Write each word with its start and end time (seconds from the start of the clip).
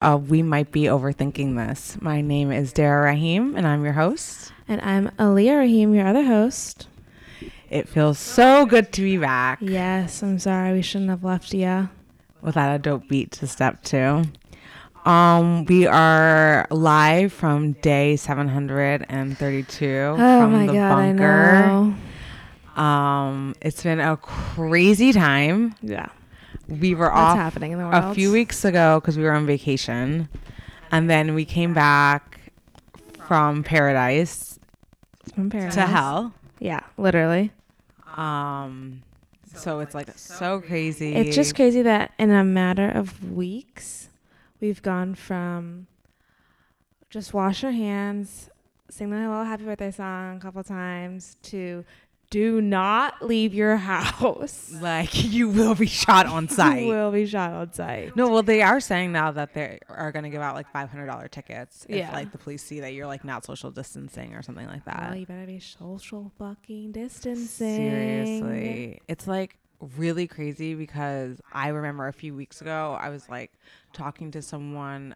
of 0.00 0.30
We 0.30 0.42
Might 0.42 0.72
Be 0.72 0.82
Overthinking 0.84 1.56
This. 1.56 1.98
My 2.00 2.20
name 2.22 2.50
is 2.50 2.72
Dara 2.72 3.02
Rahim, 3.02 3.54
and 3.56 3.66
I'm 3.66 3.84
your 3.84 3.92
host. 3.92 4.52
And 4.66 4.80
I'm 4.80 5.08
Aliyah 5.18 5.58
Rahim, 5.58 5.94
your 5.94 6.06
other 6.06 6.24
host. 6.24 6.86
It 7.68 7.88
feels 7.88 8.18
so 8.18 8.64
good 8.66 8.92
to 8.94 9.02
be 9.02 9.16
back 9.18 9.58
Yes, 9.60 10.22
I'm 10.22 10.38
sorry. 10.38 10.72
We 10.72 10.82
shouldn't 10.82 11.10
have 11.10 11.22
left 11.22 11.52
you. 11.52 11.88
without 12.40 12.74
a 12.74 12.78
dope 12.78 13.08
beat 13.08 13.30
to 13.32 13.46
step 13.46 13.82
to. 13.84 14.24
Um, 15.04 15.64
we 15.66 15.86
are 15.86 16.66
live 16.70 17.32
from 17.32 17.72
day 17.72 18.16
732 18.16 19.86
Oh 19.86 20.16
from 20.16 20.52
my 20.52 20.66
the 20.66 20.72
god, 20.72 20.96
bunker. 20.96 21.24
I 21.26 21.66
know. 21.66 22.82
Um, 22.82 23.54
it's 23.60 23.82
been 23.82 24.00
a 24.00 24.16
crazy 24.16 25.12
time. 25.12 25.74
Yeah. 25.82 26.08
We 26.70 26.94
were 26.94 27.06
What's 27.06 27.16
off 27.18 27.36
happening 27.36 27.72
in 27.72 27.78
the 27.78 28.10
a 28.10 28.14
few 28.14 28.30
weeks 28.32 28.64
ago 28.64 29.00
because 29.00 29.16
we 29.16 29.24
were 29.24 29.32
on 29.32 29.46
vacation, 29.46 30.28
and 30.92 31.10
then 31.10 31.34
we 31.34 31.44
came 31.44 31.74
back 31.74 32.40
from 33.26 33.62
paradise 33.64 34.58
From 35.34 35.50
paradise. 35.50 35.74
to 35.74 35.82
hell. 35.82 36.32
Yeah, 36.60 36.80
literally. 36.96 37.52
Um, 38.16 39.02
so 39.54 39.80
it's 39.80 39.94
like 39.94 40.10
so 40.16 40.60
crazy. 40.60 41.14
It's 41.14 41.34
just 41.34 41.54
crazy 41.54 41.82
that 41.82 42.12
in 42.18 42.30
a 42.30 42.44
matter 42.44 42.88
of 42.88 43.32
weeks, 43.32 44.08
we've 44.60 44.82
gone 44.82 45.14
from 45.14 45.86
just 47.08 47.34
wash 47.34 47.62
your 47.62 47.72
hands, 47.72 48.48
sing 48.88 49.10
the 49.10 49.16
little 49.16 49.44
happy 49.44 49.64
birthday 49.64 49.90
song 49.90 50.36
a 50.36 50.40
couple 50.40 50.62
times 50.62 51.36
to 51.42 51.84
do 52.30 52.60
not 52.60 53.20
leave 53.22 53.52
your 53.52 53.76
house. 53.76 54.72
like 54.80 55.24
you 55.24 55.48
will 55.48 55.74
be 55.74 55.86
shot 55.86 56.26
on 56.26 56.48
site. 56.48 56.82
You 56.82 56.88
will 56.88 57.10
be 57.10 57.26
shot 57.26 57.52
on 57.52 57.72
site. 57.72 58.14
No, 58.16 58.28
well, 58.30 58.42
they 58.42 58.62
are 58.62 58.80
saying 58.80 59.12
now 59.12 59.32
that 59.32 59.52
they 59.54 59.80
are 59.88 60.12
going 60.12 60.22
to 60.22 60.30
give 60.30 60.40
out 60.40 60.54
like 60.54 60.70
five 60.72 60.88
hundred 60.90 61.06
dollar 61.06 61.28
tickets 61.28 61.84
if 61.88 61.96
Yeah. 61.96 62.12
like 62.12 62.32
the 62.32 62.38
police 62.38 62.62
see 62.62 62.80
that 62.80 62.94
you're 62.94 63.06
like 63.06 63.24
not 63.24 63.44
social 63.44 63.70
distancing 63.70 64.34
or 64.34 64.42
something 64.42 64.66
like 64.66 64.84
that. 64.84 65.10
Well, 65.10 65.16
you 65.18 65.26
better 65.26 65.46
be 65.46 65.60
social 65.60 66.30
fucking 66.38 66.92
distancing. 66.92 67.76
Seriously, 67.76 69.00
it's 69.08 69.26
like 69.26 69.58
really 69.96 70.26
crazy 70.26 70.74
because 70.74 71.40
I 71.52 71.68
remember 71.68 72.06
a 72.06 72.12
few 72.12 72.34
weeks 72.34 72.60
ago 72.60 72.96
I 73.00 73.08
was 73.08 73.28
like 73.28 73.52
talking 73.92 74.30
to 74.32 74.42
someone 74.42 75.14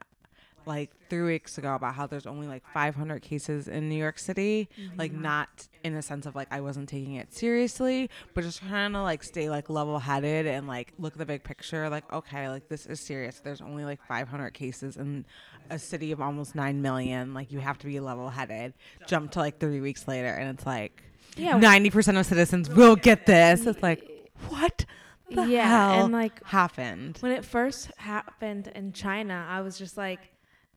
like 0.67 0.91
three 1.11 1.23
weeks 1.23 1.59
ago 1.59 1.75
about 1.75 1.95
how 1.95 2.07
there's 2.07 2.27
only 2.27 2.47
like 2.47 2.63
500 2.73 3.21
cases 3.23 3.69
in 3.69 3.89
New 3.89 3.97
York 3.97 4.19
City, 4.19 4.69
mm-hmm. 4.79 4.99
like 4.99 5.13
not 5.13 5.69
in 5.83 5.95
a 5.95 6.03
sense 6.03 6.27
of 6.27 6.35
like 6.35 6.49
I 6.51 6.61
wasn't 6.61 6.89
taking 6.89 7.15
it 7.15 7.33
seriously, 7.33 8.11
but 8.35 8.45
just 8.45 8.63
trying 8.63 8.93
to 8.93 9.03
like 9.03 9.23
stay 9.23 9.49
like 9.51 9.69
level 9.69 9.99
headed 9.99 10.47
and 10.47 10.67
like 10.67 10.93
look 10.99 11.15
at 11.15 11.19
the 11.19 11.27
big 11.27 11.45
picture. 11.45 11.89
Like 11.89 12.11
okay, 12.13 12.49
like 12.49 12.69
this 12.69 12.87
is 12.87 13.01
serious. 13.01 13.41
There's 13.41 13.61
only 13.61 13.85
like 13.85 14.01
500 14.07 14.51
cases 14.53 14.97
in 14.97 15.25
a 15.71 15.79
city 15.79 16.13
of 16.13 16.21
almost 16.21 16.55
nine 16.55 16.83
million. 16.83 17.35
Like 17.35 17.53
you 17.53 17.61
have 17.61 17.79
to 17.79 17.87
be 17.87 17.99
level 18.01 18.29
headed. 18.31 18.75
Jump 19.07 19.31
to 19.33 19.39
like 19.41 19.59
three 19.59 19.81
weeks 19.81 20.07
later, 20.09 20.29
and 20.29 20.57
it's 20.57 20.67
like 20.67 21.03
Yeah. 21.37 21.57
ninety 21.59 21.91
percent 21.91 22.17
of 22.19 22.27
citizens 22.27 22.69
will 22.69 22.97
get 22.97 23.27
this. 23.27 23.67
It's 23.67 23.83
like 23.83 24.11
what 24.49 24.85
the 25.31 25.47
Yeah, 25.47 25.69
hell 25.93 26.05
and, 26.05 26.13
like, 26.13 26.45
happened? 26.45 27.17
When 27.21 27.33
it 27.33 27.45
first 27.45 27.91
happened 27.97 28.71
in 28.75 28.93
China, 28.93 29.47
I 29.49 29.63
was 29.63 29.79
just 29.79 29.97
like, 29.97 30.21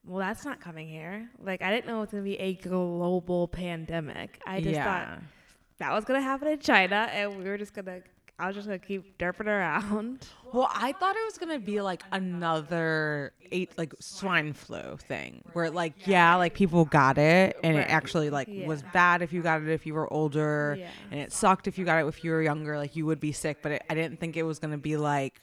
well, 0.08 0.18
that's 0.18 0.44
not 0.44 0.60
coming 0.60 0.88
here. 0.88 1.28
Like, 1.40 1.62
I 1.62 1.70
didn't 1.70 1.86
know 1.86 1.98
it 1.98 2.00
was 2.00 2.10
going 2.10 2.24
to 2.24 2.28
be 2.30 2.38
a 2.40 2.54
global 2.54 3.46
pandemic. 3.48 4.40
I 4.46 4.60
just 4.60 4.80
thought 4.80 5.20
that 5.78 5.92
was 5.92 6.04
going 6.04 6.18
to 6.20 6.24
happen 6.24 6.48
in 6.48 6.58
China, 6.60 7.08
and 7.12 7.36
we 7.38 7.44
were 7.44 7.58
just 7.58 7.74
going 7.74 7.84
to, 7.84 8.02
I 8.38 8.46
was 8.46 8.56
just 8.56 8.66
going 8.68 8.80
to 8.80 8.86
keep 8.86 9.18
derping 9.18 9.46
around. 9.46 10.26
Well, 10.52 10.70
I 10.72 10.92
thought 10.92 11.14
it 11.14 11.24
was 11.26 11.36
gonna 11.36 11.58
be 11.58 11.82
like 11.82 12.02
another 12.10 13.32
eight 13.52 13.76
like 13.76 13.92
swine 14.00 14.54
flu 14.54 14.96
thing, 14.96 15.42
where 15.52 15.70
like 15.70 16.06
yeah, 16.06 16.36
like 16.36 16.54
people 16.54 16.86
got 16.86 17.18
it, 17.18 17.54
and 17.62 17.76
Right. 17.76 17.86
it 17.86 17.90
actually 17.90 18.30
like 18.30 18.48
was 18.64 18.82
bad 18.94 19.20
if 19.20 19.30
you 19.30 19.42
got 19.42 19.60
it 19.60 19.68
if 19.68 19.84
you 19.84 19.92
were 19.92 20.10
older, 20.10 20.76
Yeah. 20.78 20.88
and 21.10 21.20
it 21.20 21.32
sucked 21.34 21.66
if 21.68 21.76
you 21.76 21.84
got 21.84 22.02
it 22.02 22.06
if 22.08 22.24
you 22.24 22.30
were 22.30 22.40
younger. 22.40 22.78
Like 22.78 22.96
you 22.96 23.04
would 23.04 23.20
be 23.20 23.32
sick, 23.32 23.58
but 23.60 23.72
it, 23.72 23.82
I 23.90 23.94
didn't 23.94 24.20
think 24.20 24.38
it 24.38 24.42
was 24.44 24.58
gonna 24.58 24.78
be 24.78 24.96
like 24.96 25.38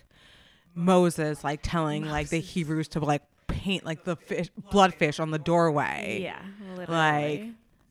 Moses 0.74 1.44
like 1.44 1.60
telling 1.62 2.06
like 2.06 2.30
the 2.30 2.40
Hebrews 2.40 2.88
to 2.90 3.00
like 3.00 3.22
paint 3.48 3.86
like 3.86 4.04
the 4.04 4.16
fish 4.16 4.50
bloodfish 4.72 5.20
on 5.20 5.32
the 5.32 5.40
doorway. 5.40 6.20
Yeah, 6.22 6.42
literally. 6.76 6.88
Like 6.88 7.44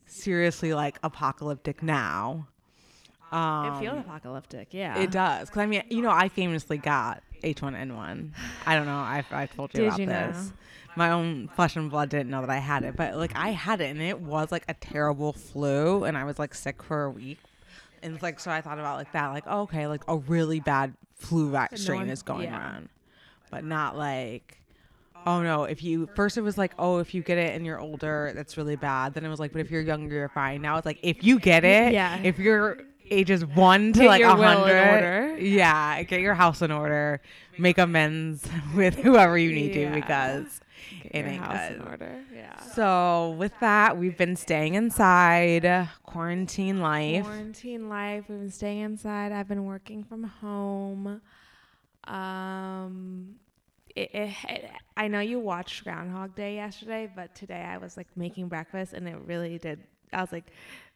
seriously, 0.07 0.75
like 0.75 0.99
apocalyptic 1.03 1.83
now. 1.83 2.47
Um, 3.33 3.75
it 3.75 3.81
feels 3.81 3.99
apocalyptic, 3.99 4.69
yeah. 4.71 4.97
it 4.97 5.11
does. 5.11 5.49
Because, 5.49 5.63
I 5.63 5.67
mean, 5.67 5.83
you 5.91 6.03
know, 6.03 6.11
I 6.11 6.29
famously 6.29 6.79
got 6.79 7.21
H1N1. 7.43 8.31
I 8.65 8.77
don't 8.77 8.87
know. 8.87 8.93
I, 8.93 9.25
I 9.33 9.47
told 9.47 9.75
you 9.75 9.81
Did 9.81 9.87
about 9.89 9.99
you 9.99 10.07
this. 10.07 10.53
My 10.95 11.11
own 11.11 11.49
flesh 11.49 11.75
and 11.75 11.91
blood 11.91 12.11
didn't 12.11 12.31
know 12.31 12.43
that 12.43 12.51
I 12.51 12.59
had 12.59 12.85
it. 12.85 12.95
But, 12.95 13.17
like, 13.17 13.35
I 13.35 13.49
had 13.49 13.81
it, 13.81 13.87
and 13.87 14.01
it 14.01 14.21
was, 14.21 14.53
like, 14.53 14.63
a 14.69 14.75
terrible 14.75 15.33
flu. 15.33 16.05
And 16.05 16.17
I 16.17 16.23
was, 16.23 16.39
like, 16.39 16.55
sick 16.55 16.81
for 16.81 17.03
a 17.03 17.11
week. 17.11 17.41
And, 18.05 18.23
like, 18.23 18.39
so 18.39 18.53
I 18.53 18.61
thought 18.61 18.79
about, 18.79 18.99
like, 18.99 19.11
that. 19.11 19.31
Like, 19.31 19.45
oh, 19.49 19.63
okay, 19.63 19.89
like, 19.89 20.05
a 20.07 20.17
really 20.17 20.61
bad 20.61 20.95
flu 21.17 21.51
vac- 21.51 21.77
So 21.77 21.99
no 21.99 22.13
is 22.13 22.23
going 22.23 22.45
yeah. 22.45 22.57
around. 22.57 22.89
But 23.51 23.65
not, 23.65 23.99
like... 23.99 24.61
Oh 25.27 25.43
no! 25.43 25.65
If 25.65 25.83
you 25.83 26.09
first 26.15 26.37
it 26.37 26.43
was 26.43 26.59
like, 26.59 26.73
oh, 26.79 26.99
if 26.99 27.15
you 27.15 27.23
get 27.23 27.39
it 27.39 27.55
and 27.55 27.65
you're 27.65 27.81
older, 27.81 28.33
that's 28.35 28.57
really 28.57 28.77
bad. 28.77 29.15
Then 29.15 29.25
it 29.25 29.29
was 29.29 29.41
like, 29.41 29.53
but 29.53 29.61
if 29.61 29.71
you're 29.71 29.83
younger, 29.83 30.15
you're 30.15 30.29
fine. 30.29 30.61
Now 30.63 30.77
it's 30.77 30.87
like, 30.87 30.99
if 31.03 31.25
you 31.25 31.39
get 31.39 31.65
it, 31.65 31.93
Yeah. 31.93 32.19
if 32.23 32.39
you're 32.39 32.79
ages 33.11 33.45
one 33.45 33.93
to 33.93 34.01
Get 34.01 34.07
like 34.09 34.23
a 34.23 34.35
hundred, 34.35 35.39
yeah, 35.43 36.03
get 36.05 36.21
your 36.21 36.35
house 36.35 36.63
in 36.63 36.71
order, 36.71 37.21
make 37.59 37.77
amends 37.79 38.49
with 38.75 38.95
whoever 38.97 39.37
you 39.37 39.53
need 39.53 39.75
Yeah. 39.75 39.89
to 39.91 39.95
because 39.95 40.61
Get 41.03 41.15
it 41.15 41.19
your 41.19 41.27
ain't 41.29 41.43
house 41.43 41.69
good. 41.69 41.81
in 41.81 41.87
order, 41.87 42.23
yeah. 42.35 42.61
So 42.61 43.37
with 43.39 43.53
that, 43.61 43.99
we've 43.99 44.17
been 44.17 44.37
staying 44.37 44.75
inside, 44.75 45.89
quarantine 46.03 46.81
life. 46.81 47.25
Quarantine 47.25 47.89
life. 47.91 48.25
We've 48.29 48.39
been 48.41 48.51
staying 48.51 48.81
inside. 48.81 49.33
I've 49.33 49.49
been 49.49 49.65
working 49.67 50.03
from 50.05 50.25
home. 50.25 51.21
Um, 52.05 53.35
it, 53.97 54.11
it, 54.15 54.31
it- 54.49 54.71
I 54.97 55.09
know 55.09 55.21
you 55.21 55.41
watched 55.41 55.83
Groundhog 55.85 56.35
Day 56.37 56.55
yesterday, 56.55 57.11
but 57.15 57.35
today 57.35 57.63
I 57.63 57.79
was 57.79 57.97
like 57.97 58.07
making 58.17 58.49
breakfast, 58.49 58.93
and 58.93 59.09
it 59.09 59.17
really 59.27 59.59
did. 59.59 59.81
I 60.13 60.21
was 60.21 60.31
like, 60.33 60.53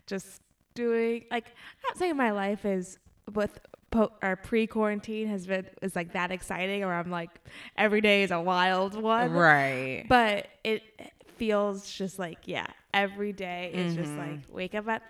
just 0.06 0.40
doing 0.74 1.24
like 1.30 1.46
I'm 1.46 1.88
not 1.88 1.98
saying 1.98 2.16
my 2.16 2.30
life 2.30 2.64
is 2.64 2.98
with 3.34 3.58
po- 3.90 4.12
or 4.22 4.36
pre-quarantine 4.36 5.26
has 5.26 5.46
been 5.46 5.66
is 5.82 5.96
like 5.96 6.12
that 6.12 6.30
exciting, 6.30 6.84
or 6.84 6.92
I'm 6.94 7.10
like 7.10 7.30
every 7.76 8.00
day 8.00 8.22
is 8.22 8.30
a 8.30 8.40
wild 8.40 8.94
one, 9.00 9.32
Right. 9.32 10.04
but 10.08 10.46
it 10.62 10.82
feels 11.36 11.90
just 11.90 12.18
like 12.18 12.38
yeah 12.46 12.66
every 12.94 13.32
day 13.32 13.70
is 13.72 13.94
just 13.94 14.10
Mhm. 14.10 14.18
like 14.18 14.40
wake 14.50 14.74
up 14.74 14.88
at 14.88 15.02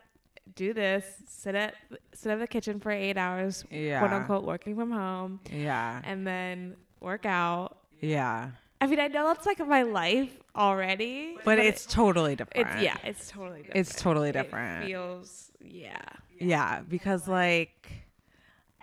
do 0.54 0.74
this 0.74 1.04
sit 1.26 1.54
at 1.54 1.74
sit 2.12 2.32
in 2.32 2.38
the 2.38 2.46
kitchen 2.46 2.80
for 2.80 2.90
eight 2.90 3.16
hours 3.16 3.64
yeah. 3.70 3.98
quote 4.00 4.12
unquote 4.12 4.44
working 4.44 4.74
from 4.76 4.90
home 4.90 5.40
Yeah. 5.50 6.00
and 6.04 6.26
then 6.26 6.76
work 7.00 7.24
out 7.24 7.77
Yeah. 8.00 8.50
i 8.80 8.86
mean 8.86 9.00
i 9.00 9.08
know 9.08 9.26
that's 9.26 9.46
like 9.46 9.58
my 9.66 9.82
life 9.82 10.30
already 10.54 11.36
But 11.44 11.58
it's 11.58 11.84
totally 11.86 12.36
different. 12.36 12.68
it's 12.68 12.82
yeah 12.82 12.96
it's 13.04 13.28
totally 13.30 13.62
different 13.62 13.76
It's 13.88 13.94
totally 14.00 14.28
It 14.30 14.32
different. 14.32 14.86
feels 14.86 15.50
yeah 15.60 16.02
Yeah, 16.40 16.82
because 16.88 17.26
like 17.28 17.90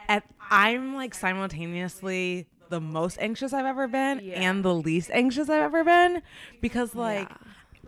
at 0.09 0.23
I'm 0.51 0.93
like 0.95 1.13
simultaneously 1.13 2.47
the 2.69 2.81
most 2.81 3.17
anxious 3.21 3.53
I've 3.53 3.65
ever 3.65 3.87
been 3.87 4.19
Yeah. 4.23 4.41
and 4.41 4.63
the 4.63 4.73
least 4.73 5.09
anxious 5.13 5.49
I've 5.49 5.61
ever 5.63 5.83
been 5.83 6.21
because 6.61 6.95
like 6.95 7.29
Yeah. 7.29 7.37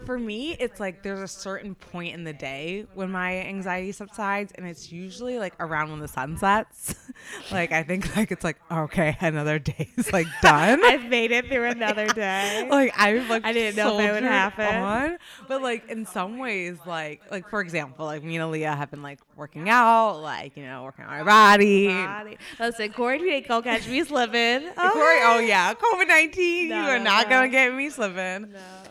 For 0.06 0.18
me 0.18 0.56
it's 0.60 0.80
like 0.80 1.04
there's 1.04 1.20
a 1.20 1.28
certain 1.28 1.76
point 1.76 2.14
in 2.14 2.24
the 2.24 2.34
day 2.34 2.86
when 2.94 3.12
my 3.12 3.38
anxiety 3.38 3.92
subsides 3.92 4.52
and 4.56 4.66
it's 4.68 4.92
usually 4.92 5.38
like 5.40 5.54
around 5.60 5.90
when 5.92 6.00
the 6.00 6.08
sun 6.08 6.38
sets. 6.38 6.96
like 7.52 7.72
I 7.72 7.84
think 7.84 8.16
like 8.16 8.32
it's 8.32 8.44
like 8.44 8.58
okay, 8.72 9.18
another 9.22 9.60
day 9.60 9.90
is 9.98 10.12
like 10.14 10.28
done. 10.42 10.84
i've 10.84 11.06
made 11.06 11.32
it 11.32 11.48
through 11.48 11.66
another 11.66 12.08
day 12.08 12.68
like 12.70 12.94
I 12.98 13.14
like 13.28 13.46
I 13.46 13.54
didn't 13.54 13.76
know 13.76 14.00
it 14.00 14.12
would 14.12 14.24
happen. 14.24 14.76
on. 14.76 15.18
but 15.48 15.62
like 15.62 15.90
in 15.90 16.06
some 16.06 16.38
ways, 16.38 16.78
like 16.86 17.22
like 17.32 17.50
for 17.50 17.62
example, 17.62 18.06
like 18.06 18.24
me 18.24 18.38
and 18.38 18.52
Aaliyah 18.52 18.78
have 18.78 18.92
been 18.92 19.02
like 19.04 19.20
working 19.36 19.70
out, 19.70 20.22
like 20.22 20.56
you 20.58 20.64
know, 20.64 20.84
working 20.84 21.06
on 21.06 21.14
our 21.14 21.26
body. 21.26 21.88
Body. 21.88 22.38
listen 22.60 22.92
quarantine 22.94 23.30
ain't 23.30 23.48
gonna 23.48 23.64
catch 23.64 23.88
me 23.88 24.04
slipping 24.04 24.70
Corey, 24.74 25.20
oh 25.24 25.40
yeah, 25.40 25.74
COVID 25.74 26.08
nineteen. 26.08 26.70
No, 26.70 26.84
you 26.84 26.90
are 26.90 26.98
no, 26.98 27.04
not 27.04 27.30
no. 27.30 27.36
gonna 27.36 27.50
get 27.50 27.74
me 27.74 27.90
slipping. 27.90 28.52
no 28.52 28.87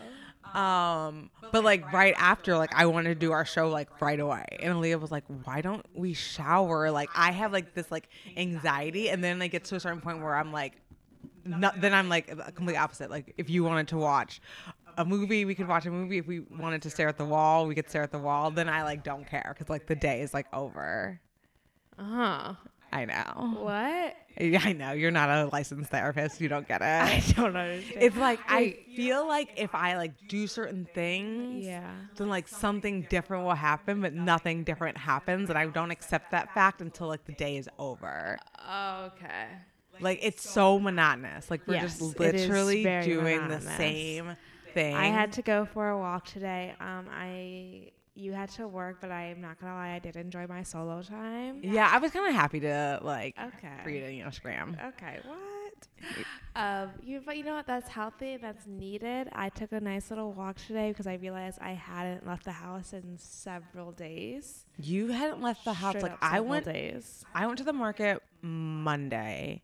Um, 0.57 1.29
but 1.51 1.63
like 1.63 1.91
right 1.93 2.15
after, 2.17 2.57
like 2.57 2.73
I 2.73 2.87
wanted 2.87 3.09
to 3.09 3.15
do 3.15 3.31
our 3.31 3.45
show 3.45 3.69
like 3.69 4.01
right 4.01 4.19
away, 4.19 4.45
and 4.59 4.73
Aaliyah 4.73 4.99
was 4.99 5.11
like, 5.11 5.23
"Why 5.43 5.61
don't 5.61 5.85
we 5.93 6.13
shower?" 6.13 6.89
Like 6.89 7.09
I 7.15 7.31
have 7.31 7.53
like 7.53 7.75
this 7.75 7.91
like 7.91 8.09
anxiety, 8.35 9.09
and 9.09 9.23
then 9.23 9.39
it 9.41 9.49
gets 9.49 9.69
to 9.69 9.75
a 9.75 9.79
certain 9.79 10.01
point 10.01 10.19
where 10.21 10.35
I'm 10.35 10.51
like, 10.51 10.73
not, 11.45 11.79
then 11.79 11.93
I'm 11.93 12.09
like 12.09 12.31
a 12.31 12.51
complete 12.51 12.75
opposite. 12.75 13.11
Like 13.11 13.35
if 13.37 13.51
you 13.51 13.63
wanted 13.63 13.87
to 13.89 13.97
watch 13.97 14.41
a 14.97 15.05
movie, 15.05 15.45
we 15.45 15.53
could 15.53 15.67
watch 15.67 15.85
a 15.85 15.91
movie. 15.91 16.17
If 16.17 16.25
we 16.25 16.39
wanted 16.39 16.81
to 16.81 16.89
stare 16.89 17.07
at 17.07 17.19
the 17.19 17.25
wall, 17.25 17.67
we 17.67 17.75
could 17.75 17.87
stare 17.87 18.01
at 18.01 18.11
the 18.11 18.17
wall. 18.19 18.49
Then 18.49 18.67
I 18.67 18.83
like 18.83 19.03
don't 19.03 19.27
care 19.27 19.53
because 19.53 19.69
like 19.69 19.85
the 19.85 19.95
day 19.95 20.21
is 20.21 20.33
like 20.33 20.47
over. 20.53 21.21
uh-huh 21.99 22.53
I 22.91 23.05
know. 23.05 23.55
What? 23.59 24.15
Yeah, 24.39 24.61
I 24.63 24.73
know. 24.73 24.91
You're 24.91 25.11
not 25.11 25.29
a 25.29 25.49
licensed 25.51 25.89
therapist. 25.89 26.39
You 26.39 26.47
don't 26.47 26.67
get 26.67 26.81
it. 26.81 26.85
I 26.85 27.23
don't 27.35 27.55
understand. 27.55 28.03
It's 28.03 28.15
like 28.15 28.39
I 28.47 28.77
feel 28.95 29.27
like 29.27 29.49
if 29.57 29.73
I 29.73 29.97
like 29.97 30.13
do 30.27 30.47
certain 30.47 30.87
things, 30.93 31.65
yeah. 31.65 31.91
then 32.15 32.29
like 32.29 32.47
something 32.47 33.07
different 33.09 33.45
will 33.45 33.55
happen, 33.55 34.01
but 34.01 34.13
nothing 34.13 34.63
different 34.63 34.97
happens, 34.97 35.49
and 35.49 35.57
I 35.57 35.65
don't 35.67 35.91
accept 35.91 36.31
that 36.31 36.53
fact 36.53 36.81
until 36.81 37.07
like 37.07 37.25
the 37.25 37.33
day 37.33 37.57
is 37.57 37.67
over. 37.79 38.37
Okay. 38.63 39.47
Like 39.99 40.19
it's 40.21 40.47
so 40.47 40.79
monotonous. 40.79 41.49
Like 41.49 41.61
we're 41.67 41.75
Yes, 41.75 41.99
just 41.99 42.19
literally 42.19 42.83
doing 43.03 43.47
the 43.47 43.61
same 43.61 44.35
thing. 44.73 44.95
I 44.95 45.05
had 45.05 45.33
to 45.33 45.41
go 45.41 45.65
for 45.65 45.89
a 45.89 45.97
walk 45.97 46.25
today. 46.25 46.75
Um, 46.79 47.07
I 47.11 47.91
you 48.17 48.33
had 48.33 48.49
to 48.51 48.67
work, 48.67 48.97
but 48.99 49.11
I'm 49.11 49.39
not 49.41 49.59
gonna 49.59 49.73
lie, 49.75 49.91
I 49.93 49.99
did 49.99 50.15
enjoy 50.15 50.47
my 50.47 50.63
solo 50.63 51.01
time. 51.01 51.59
Yeah, 51.63 51.89
I 51.91 51.97
was 51.99 52.11
kind 52.11 52.27
of 52.27 52.33
happy 52.33 52.59
to 52.61 52.99
like 53.01 53.35
Okay. 53.39 53.73
for 53.83 53.89
you 53.89 54.01
to 54.01 54.11
you 54.11 54.23
know 54.23 54.31
scram. 54.31 54.75
Okay. 54.87 55.19
What? 55.25 55.87
um, 56.55 56.89
you 57.03 57.21
but 57.25 57.37
you 57.37 57.43
know 57.43 57.53
what? 57.55 57.67
That's 57.67 57.87
healthy. 57.89 58.37
That's 58.37 58.65
needed. 58.65 59.29
I 59.33 59.49
took 59.49 59.71
a 59.71 59.79
nice 59.79 60.09
little 60.09 60.33
walk 60.33 60.57
today 60.57 60.89
because 60.89 61.05
I 61.07 61.15
realized 61.15 61.59
I 61.61 61.71
hadn't 61.71 62.25
left 62.25 62.45
the 62.45 62.51
house 62.53 62.93
in 62.93 63.17
several 63.17 63.91
days. 63.91 64.65
You 64.81 65.07
hadn't 65.09 65.41
left 65.41 65.63
the 65.65 65.73
house. 65.73 65.91
Straight 65.91 66.03
Like 66.03 66.17
I 66.21 66.39
went, 66.39 66.65
days. 66.65 67.23
I 67.35 67.45
went 67.45 67.59
to 67.59 67.63
the 67.63 67.73
market 67.73 68.21
Monday 68.41 69.61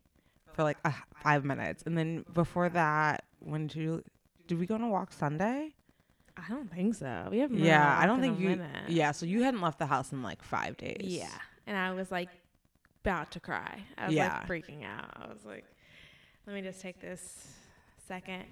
for 0.52 0.62
like 0.62 0.78
uh, 0.84 0.92
five 1.22 1.44
minutes, 1.44 1.82
and 1.86 1.98
then 1.98 2.24
before 2.32 2.68
that, 2.68 3.24
when 3.40 3.66
did 3.66 3.76
you 3.76 4.04
did 4.46 4.58
we 4.58 4.66
go 4.66 4.74
on 4.76 4.82
a 4.82 4.88
walk 4.88 5.12
Sunday? 5.12 5.74
I 6.36 6.48
don't 6.48 6.70
think 6.72 6.94
so. 6.96 7.28
We 7.30 7.38
haven't. 7.38 7.58
Yeah, 7.60 7.96
I 7.98 8.06
don't 8.06 8.20
think 8.20 8.38
you. 8.40 8.50
Minute. 8.50 8.88
Yeah, 8.88 9.12
so 9.12 9.24
you 9.26 9.42
hadn't 9.42 9.60
left 9.60 9.78
the 9.78 9.86
house 9.86 10.12
in 10.12 10.22
like 10.22 10.42
five 10.42 10.76
days. 10.76 10.96
Yeah, 11.00 11.28
and 11.66 11.76
I 11.76 11.92
was 11.92 12.10
like 12.10 12.28
about 13.04 13.30
to 13.32 13.40
cry. 13.40 13.82
I 13.98 14.06
was 14.06 14.14
Yeah. 14.14 14.34
like 14.34 14.48
freaking 14.48 14.84
out. 14.84 15.12
I 15.16 15.28
was 15.28 15.44
like, 15.44 15.64
let 16.46 16.54
me 16.54 16.62
just 16.62 16.80
take 16.80 17.00
this 17.00 17.54
second. 18.08 18.44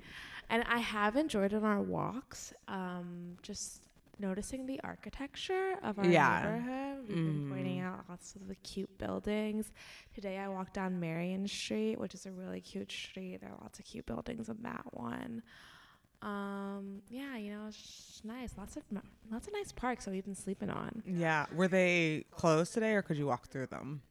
And 0.51 0.63
I 0.65 0.79
have 0.79 1.17
enjoyed 1.17 1.55
on 1.55 1.65
our 1.65 1.81
walks, 1.81 2.53
um, 2.69 3.37
just 3.43 3.83
noticing 4.19 4.67
the 4.67 4.79
architecture 4.85 5.77
of 5.83 5.99
our 5.99 6.07
Yeah. 6.07 6.43
neighborhood. 6.43 7.09
We've 7.09 7.17
been 7.17 7.49
pointing 7.51 7.79
Mm. 7.81 7.85
out 7.87 8.05
lots 8.09 8.37
of 8.37 8.47
the 8.47 8.55
cute 8.57 8.97
buildings. 8.99 9.73
Today 10.15 10.39
I 10.39 10.49
walked 10.49 10.75
down 10.75 11.01
Marion 11.01 11.49
Street, 11.49 11.97
which 11.99 12.15
is 12.15 12.27
a 12.27 12.31
really 12.31 12.61
cute 12.61 12.93
street. 12.93 13.39
There 13.41 13.51
are 13.51 13.59
lots 13.63 13.79
of 13.79 13.85
cute 13.87 14.07
buildings 14.07 14.49
on 14.49 14.59
that 14.63 14.85
one. 14.93 15.43
Um, 16.23 17.03
yeah, 17.11 17.37
you 17.37 17.51
know, 17.53 17.67
it's 17.69 18.21
nice. 18.25 18.55
Lots 18.57 18.77
of 18.77 18.83
lots 19.31 19.47
of 19.49 19.53
nice 19.53 19.73
parks 19.73 20.05
that 20.05 20.13
we've 20.13 20.25
been 20.25 20.35
sleeping 20.35 20.71
on. 20.71 21.03
Yeah. 21.07 21.47
Were 21.55 21.69
they 21.69 22.25
closed 22.31 22.73
today, 22.75 22.93
or 22.95 23.03
could 23.03 23.17
you 23.17 23.27
walk 23.27 23.49
through 23.49 23.67
them? 23.67 24.03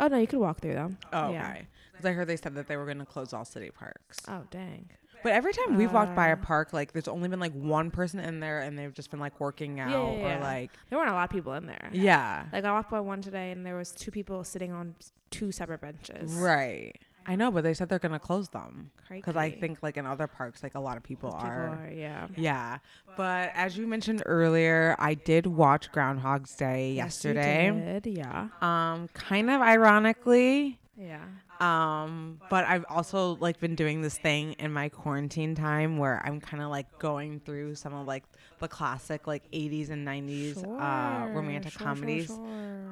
Oh 0.00 0.06
no, 0.06 0.18
you 0.18 0.28
could 0.28 0.38
walk 0.38 0.60
through 0.60 0.74
them. 0.74 0.98
Oh, 1.12 1.32
Yeah. 1.32 1.50
okay. 1.50 1.66
Because 1.92 2.06
I 2.06 2.12
heard 2.12 2.28
they 2.28 2.36
said 2.36 2.54
that 2.54 2.68
they 2.68 2.76
were 2.76 2.84
going 2.84 2.98
to 3.00 3.04
close 3.04 3.32
all 3.32 3.44
city 3.44 3.70
parks. 3.70 4.18
Oh 4.28 4.44
dang. 4.50 4.88
But 5.24 5.32
every 5.32 5.52
time 5.52 5.76
we've 5.76 5.92
walked 5.92 6.14
by 6.14 6.28
a 6.28 6.34
Uh, 6.34 6.36
park, 6.36 6.72
like 6.72 6.92
there's 6.92 7.08
only 7.08 7.28
been 7.28 7.40
like 7.40 7.52
one 7.52 7.90
person 7.90 8.20
in 8.20 8.38
there, 8.38 8.60
and 8.60 8.78
they've 8.78 8.94
just 8.94 9.10
been 9.10 9.18
like 9.18 9.40
working 9.40 9.80
out 9.80 9.90
yeah, 9.90 9.96
or 9.98 10.16
yeah. 10.28 10.38
like 10.40 10.70
There 10.90 10.98
weren't 10.98 11.10
a 11.10 11.14
lot 11.14 11.24
of 11.24 11.30
people 11.30 11.54
in 11.54 11.66
there. 11.66 11.90
yeah, 11.92 12.44
Like 12.52 12.64
I 12.64 12.70
walked 12.70 12.90
by 12.92 13.00
one 13.00 13.20
today 13.20 13.50
and 13.50 13.66
there 13.66 13.76
was 13.76 13.90
two 13.90 14.12
people 14.12 14.44
sitting 14.44 14.70
on 14.70 14.94
two 15.30 15.50
separate 15.50 15.80
benches. 15.80 16.30
right. 16.34 16.96
I 17.28 17.36
know, 17.36 17.50
but 17.50 17.62
they 17.62 17.74
said 17.74 17.88
they're 17.88 17.98
gonna 17.98 18.18
close 18.18 18.48
them 18.48 18.90
because 19.10 19.36
I 19.36 19.50
think 19.50 19.82
like 19.82 19.96
in 19.96 20.06
other 20.06 20.26
parks, 20.26 20.62
like 20.62 20.74
a 20.74 20.80
lot 20.80 20.96
of 20.96 21.02
people, 21.02 21.30
People 21.30 21.46
are. 21.46 21.68
are, 21.84 21.90
yeah. 21.94 22.26
Yeah, 22.36 22.78
but 23.16 23.50
as 23.54 23.76
you 23.76 23.86
mentioned 23.86 24.22
earlier, 24.26 24.96
I 24.98 25.14
did 25.14 25.46
watch 25.46 25.92
Groundhog's 25.92 26.54
Day 26.56 26.92
Yes, 26.94 27.24
yesterday. 27.24 28.00
did, 28.02 28.16
yeah. 28.16 28.48
Um, 28.62 29.08
kind 29.14 29.50
of 29.50 29.60
ironically, 29.60 30.78
Yeah. 30.96 31.20
Um, 31.60 32.40
but 32.50 32.64
I've 32.66 32.84
also 32.88 33.36
like 33.40 33.58
been 33.58 33.74
doing 33.74 34.00
this 34.00 34.16
thing 34.16 34.52
in 34.60 34.72
my 34.72 34.88
quarantine 34.88 35.56
time 35.56 35.98
where 35.98 36.22
I'm 36.24 36.40
kind 36.40 36.62
of 36.62 36.70
like 36.70 36.86
going 37.00 37.40
through 37.40 37.74
some 37.74 37.94
of 37.94 38.06
like 38.06 38.22
the 38.60 38.68
classic 38.68 39.26
like 39.26 39.42
80s 39.50 39.90
and 39.90 40.06
90s 40.06 40.56
uh, 40.64 41.28
romantic 41.32 41.72
sure, 41.72 41.80
sure, 41.80 41.86
comedies. 41.88 42.26
sure. 42.26 42.36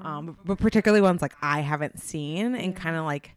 Um, 0.03 0.37
but 0.45 0.59
particularly 0.59 1.01
ones 1.01 1.23
like 1.23 1.35
I 1.41 1.61
haven't 1.61 2.01
seen 2.01 2.57
and 2.57 2.75
kind 2.75 2.97
of 2.97 3.05
like 3.05 3.37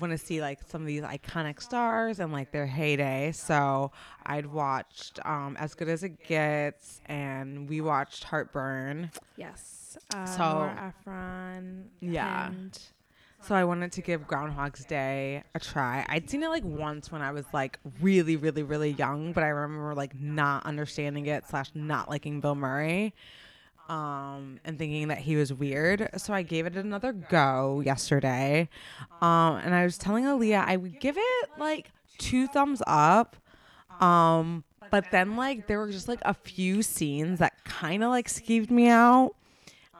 want 0.00 0.10
to 0.12 0.18
see 0.18 0.40
like 0.40 0.60
some 0.68 0.80
of 0.82 0.86
these 0.86 1.02
iconic 1.02 1.60
stars 1.62 2.18
and 2.20 2.32
like 2.32 2.50
their 2.52 2.66
heyday. 2.66 3.32
So 3.32 3.92
I'd 4.24 4.46
watched 4.46 5.18
um, 5.24 5.56
As 5.58 5.74
Good 5.74 5.88
as 5.88 6.02
It 6.02 6.22
Gets 6.26 7.00
and 7.06 7.68
we 7.68 7.80
watched 7.80 8.24
Heartburn. 8.24 9.10
yes. 9.36 9.96
Uh, 10.14 10.26
so- 10.26 10.42
Nora 10.42 10.92
Ephron. 11.00 11.84
Yeah. 12.00 12.50
So 13.42 13.54
I 13.54 13.62
wanted 13.64 13.92
to 13.92 14.02
give 14.02 14.26
Groundhog's 14.26 14.84
Day 14.84 15.44
a 15.54 15.60
try. 15.60 16.04
I'd 16.08 16.28
seen 16.28 16.42
it 16.42 16.48
like 16.48 16.64
once 16.64 17.12
when 17.12 17.22
I 17.22 17.30
was 17.30 17.44
like 17.52 17.78
really, 18.00 18.34
really, 18.36 18.64
really 18.64 18.90
young, 18.90 19.32
but 19.32 19.44
I 19.44 19.48
remember 19.48 19.94
like 19.94 20.18
not 20.20 20.66
understanding 20.66 21.26
it 21.26 21.46
slash 21.46 21.70
not 21.74 22.08
liking 22.10 22.40
Bill 22.40 22.56
Murray, 22.56 23.14
um, 23.88 24.58
and 24.64 24.78
thinking 24.78 25.08
that 25.08 25.18
he 25.18 25.36
was 25.36 25.52
weird. 25.52 26.08
So 26.16 26.32
I 26.32 26.42
gave 26.42 26.66
it 26.66 26.76
another 26.76 27.12
go 27.12 27.82
yesterday, 27.84 28.68
um, 29.20 29.56
and 29.56 29.74
I 29.74 29.84
was 29.84 29.98
telling 29.98 30.24
Aaliyah 30.24 30.64
I 30.66 30.76
would 30.76 31.00
give 31.00 31.16
it 31.18 31.50
like 31.58 31.90
two 32.18 32.46
thumbs 32.48 32.82
up, 32.86 33.36
um, 34.00 34.64
but 34.90 35.10
then 35.10 35.36
like 35.36 35.66
there 35.66 35.78
were 35.78 35.90
just 35.90 36.08
like 36.08 36.20
a 36.22 36.34
few 36.34 36.82
scenes 36.82 37.38
that 37.38 37.64
kind 37.64 38.02
of 38.02 38.10
like 38.10 38.28
skeeved 38.28 38.70
me 38.70 38.88
out 38.88 39.34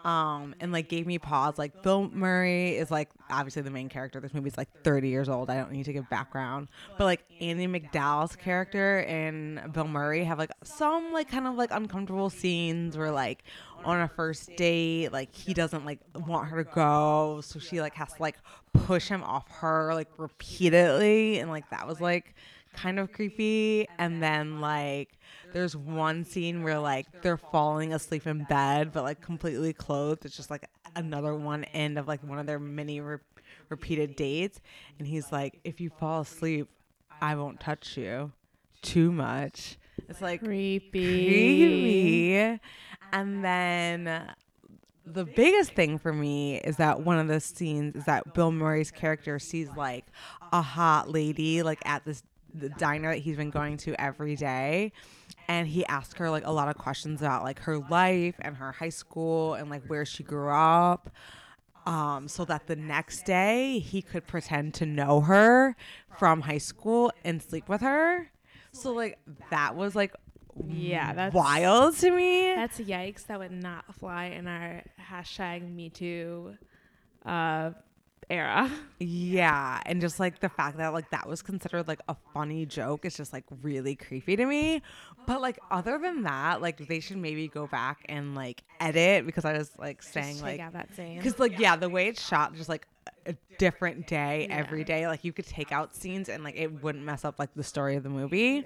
um 0.07 0.55
and 0.61 0.71
like 0.71 0.89
gave 0.89 1.05
me 1.05 1.19
pause. 1.19 1.59
Like 1.59 1.83
bill 1.83 2.09
murray 2.11 2.77
is 2.77 2.93
like 2.93 3.11
obviously 3.29 3.63
the 3.63 3.73
main 3.73 3.89
character. 3.89 4.21
This 4.21 4.33
movie's 4.33 4.57
like 4.57 4.69
30 4.85 5.09
years 5.09 5.29
old. 5.29 5.51
I 5.51 5.57
don't 5.57 5.73
need 5.73 5.85
to 5.87 5.93
give 5.93 6.09
background. 6.09 6.69
But 6.97 7.05
like 7.05 7.25
Andie 7.41 7.67
MacDowell's 7.67 8.37
character 8.37 9.01
and 9.01 9.73
bill 9.73 9.89
murray 9.89 10.23
have 10.23 10.39
like 10.39 10.53
some 10.63 11.13
like 11.13 11.29
kind 11.29 11.49
of 11.49 11.57
like 11.57 11.71
uncomfortable 11.73 12.31
scenes 12.31 12.97
where 12.97 13.11
like 13.11 13.43
on 13.85 14.01
a 14.01 14.09
first 14.09 14.55
date 14.57 15.13
like 15.13 15.35
he 15.35 15.55
doesn't 15.55 15.85
like 15.85 16.01
want 16.27 16.49
her 16.49 16.65
to 16.65 16.71
go 16.71 17.41
so 17.43 17.59
she 17.59 17.81
like 17.81 17.95
has 17.95 18.13
to 18.15 18.23
like 18.23 18.37
push 18.73 19.09
him 19.09 19.23
off 19.23 19.49
her 19.51 19.95
like 19.95 20.09
repeatedly 20.17 21.39
and 21.39 21.51
like 21.51 21.69
that 21.71 21.87
was 21.87 22.01
like 22.01 22.35
kind 22.77 22.99
of 22.99 23.11
creepy. 23.13 23.89
And 23.99 24.23
then 24.23 24.61
like 24.61 25.19
there's 25.53 25.75
one 25.75 26.25
scene 26.25 26.63
where 26.63 26.79
like 26.79 27.07
they're 27.23 27.39
falling 27.39 27.93
asleep 27.93 28.27
in 28.27 28.45
bed 28.45 28.93
but 28.93 29.03
like 29.03 29.21
completely 29.21 29.73
clothed. 29.73 30.25
It's 30.25 30.37
just 30.37 30.51
like 30.51 30.69
another 30.95 31.35
one 31.35 31.65
end 31.65 31.99
of 31.99 32.07
like 32.07 32.23
one 32.23 32.39
of 32.39 32.47
their 32.47 32.61
many 32.61 33.01
re- 33.01 33.19
repeated 33.69 34.15
dates. 34.15 34.61
And 34.99 35.09
he's 35.09 35.33
like 35.33 35.59
if 35.65 35.81
you 35.81 35.91
fall 35.91 36.21
asleep 36.21 36.69
i 37.21 37.35
won't 37.35 37.59
touch 37.59 37.97
you. 37.97 38.33
Too 38.83 39.11
much. 39.11 39.79
It's 40.09 40.21
like 40.21 40.45
creepy. 40.45 40.91
creepy 40.91 42.61
and 43.13 43.45
then 43.45 44.35
the 45.05 45.25
biggest 45.25 45.73
thing 45.73 45.99
for 45.99 46.13
me 46.13 46.57
is 46.59 46.77
that 46.77 47.03
one 47.03 47.19
of 47.19 47.29
the 47.29 47.41
scenes 47.41 47.95
is 47.95 48.05
that 48.05 48.35
Bill 48.35 48.51
Murray's 48.51 48.91
character 48.91 49.39
sees 49.39 49.69
like 49.77 50.05
a 50.53 50.61
hot 50.63 51.11
lady 51.11 51.63
like 51.63 51.81
at 51.85 52.05
this 52.05 52.23
the 52.53 52.69
diner 52.71 53.13
that 53.13 53.19
he's 53.19 53.37
been 53.37 53.51
going 53.51 53.77
to 53.77 54.01
every 54.01 54.35
day. 54.35 54.93
and 55.49 55.69
he 55.69 55.87
asks 55.87 56.15
her 56.19 56.31
like 56.31 56.47
a 56.47 56.51
lot 56.51 56.69
of 56.69 56.77
questions 56.77 57.21
about 57.21 57.45
like 57.45 57.61
her 57.61 57.79
life 57.79 58.35
and 58.41 58.57
her 58.57 58.73
high 58.73 58.89
school 58.89 59.55
and 59.55 59.71
like 59.71 59.85
where 59.87 60.05
she 60.05 60.23
grew 60.23 60.51
up 60.51 61.11
um 61.87 62.27
so 62.27 62.45
that 62.45 62.67
the 62.67 62.75
next 62.75 63.25
day 63.25 63.79
he 63.79 64.03
could 64.03 64.27
pretend 64.27 64.75
to 64.75 64.85
know 64.87 65.21
her 65.21 65.77
from 66.19 66.41
high 66.41 66.59
school 66.59 67.13
and 67.25 67.41
sleep 67.43 67.69
with 67.69 67.81
her. 67.81 68.31
So 68.73 68.93
like 68.93 69.19
that 69.51 69.77
was 69.77 69.95
like 69.95 70.15
Yeah, 70.65 71.13
that's 71.13 71.35
wild 71.35 71.97
to 71.99 72.11
me 72.11 72.55
That's 72.55 72.79
yikes. 72.79 73.27
That 73.27 73.39
would 73.39 73.53
not 73.53 73.95
fly 73.95 74.27
in 74.27 74.47
our 74.47 74.83
hashtag 75.11 75.71
Me 75.71 75.91
Too 75.91 76.55
uh, 77.25 77.71
era. 78.31 78.71
Yeah, 78.99 79.81
and 79.85 80.01
just 80.01 80.19
like 80.19 80.41
the 80.41 80.49
fact 80.49 80.79
that 80.79 80.93
like 80.93 81.11
that 81.11 81.29
was 81.29 81.43
considered 81.43 81.87
like 81.89 82.01
a 82.09 82.17
funny 82.33 82.67
joke 82.67 83.05
is 83.05 83.17
just 83.17 83.33
like 83.33 83.45
really 83.63 83.95
creepy 83.95 84.37
to 84.37 84.47
me. 84.47 84.83
But 85.27 85.41
like 85.41 85.59
other 85.71 85.99
than 85.99 86.23
that, 86.23 86.63
like 86.63 86.87
they 86.89 87.01
should 87.01 87.19
maybe 87.19 87.49
go 87.49 87.67
back 87.67 88.05
and 88.09 88.35
like 88.35 88.63
edit 88.81 89.27
because 89.27 89.45
I 89.45 89.53
was 89.53 89.71
like 89.79 90.03
saying 90.03 90.41
like 90.41 90.61
because 90.97 91.39
like 91.39 91.59
yeah, 91.59 91.77
the 91.77 91.89
way 91.89 92.09
it's 92.09 92.27
shot 92.27 92.55
just 92.55 92.69
like 92.69 92.87
a 93.27 93.35
different 93.59 94.07
day 94.07 94.47
every 94.51 94.85
day. 94.85 95.07
Like 95.07 95.25
you 95.25 95.33
could 95.33 95.47
take 95.47 95.73
out 95.73 95.95
scenes 95.95 96.29
and 96.29 96.43
like 96.43 96.57
it 96.57 96.83
wouldn't 96.83 97.05
mess 97.05 97.25
up 97.25 97.39
like 97.39 97.53
the 97.55 97.65
story 97.65 97.97
of 97.97 98.03
the 98.03 98.11
movie. 98.11 98.65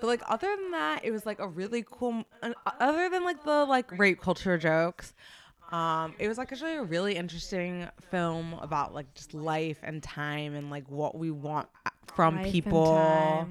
But 0.00 0.06
like 0.06 0.22
other 0.28 0.54
than 0.56 0.70
that, 0.72 1.04
it 1.04 1.10
was 1.10 1.26
like 1.26 1.38
a 1.38 1.48
really 1.48 1.84
cool. 1.88 2.24
Uh, 2.42 2.52
other 2.80 3.08
than 3.08 3.24
like 3.24 3.42
the 3.44 3.64
like 3.64 3.90
rape 3.98 4.20
culture 4.20 4.58
jokes, 4.58 5.14
um, 5.70 6.14
it 6.18 6.28
was 6.28 6.38
like 6.38 6.52
actually 6.52 6.76
a 6.76 6.82
really 6.82 7.16
interesting 7.16 7.88
film 8.10 8.54
about 8.54 8.94
like 8.94 9.12
just 9.14 9.34
life 9.34 9.78
and 9.82 10.02
time 10.02 10.54
and 10.54 10.70
like 10.70 10.88
what 10.88 11.16
we 11.16 11.30
want 11.30 11.68
from 12.14 12.36
Life 12.36 12.52
people. 12.52 13.48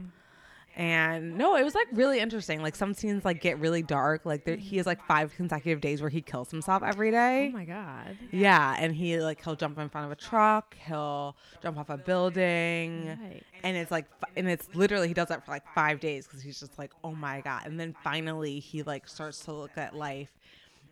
And 0.77 1.37
no, 1.37 1.55
it 1.55 1.63
was 1.63 1.73
like 1.73 1.87
really 1.93 2.19
interesting. 2.19 2.61
Like 2.61 2.75
some 2.75 2.93
scenes 2.93 3.23
like 3.23 3.39
get 3.41 3.59
really 3.59 3.81
dark. 3.81 4.25
Like 4.25 4.43
there, 4.43 4.57
he 4.57 4.75
has 4.77 4.85
like 4.85 5.01
five 5.07 5.33
consecutive 5.33 5.79
days 5.79 6.01
where 6.01 6.09
he 6.09 6.21
kills 6.21 6.51
himself 6.51 6.83
every 6.83 7.11
day. 7.11 7.49
Oh 7.53 7.57
my 7.57 7.63
god. 7.63 8.17
Yeah, 8.31 8.75
and 8.77 8.93
he 8.93 9.17
like 9.19 9.41
he'll 9.43 9.55
jump 9.55 9.77
in 9.79 9.87
front 9.87 10.05
of 10.05 10.11
a 10.11 10.15
truck, 10.15 10.75
he'll 10.85 11.37
jump 11.61 11.77
off 11.77 11.89
a 11.89 11.97
building, 11.97 13.07
Right. 13.07 13.43
and 13.63 13.77
it's 13.77 13.89
like, 13.91 14.05
and 14.35 14.49
it's 14.49 14.67
literally 14.75 15.07
he 15.07 15.13
does 15.13 15.29
that 15.29 15.45
for 15.45 15.51
like 15.51 15.63
five 15.73 15.99
days 16.01 16.27
because 16.27 16.41
he's 16.41 16.59
just 16.59 16.77
like, 16.77 16.91
oh 17.03 17.13
my 17.13 17.39
god, 17.41 17.61
and 17.65 17.79
then 17.79 17.95
finally 18.03 18.59
he 18.59 18.83
like 18.83 19.07
starts 19.07 19.39
to 19.45 19.53
look 19.53 19.77
at 19.77 19.95
life. 19.95 20.31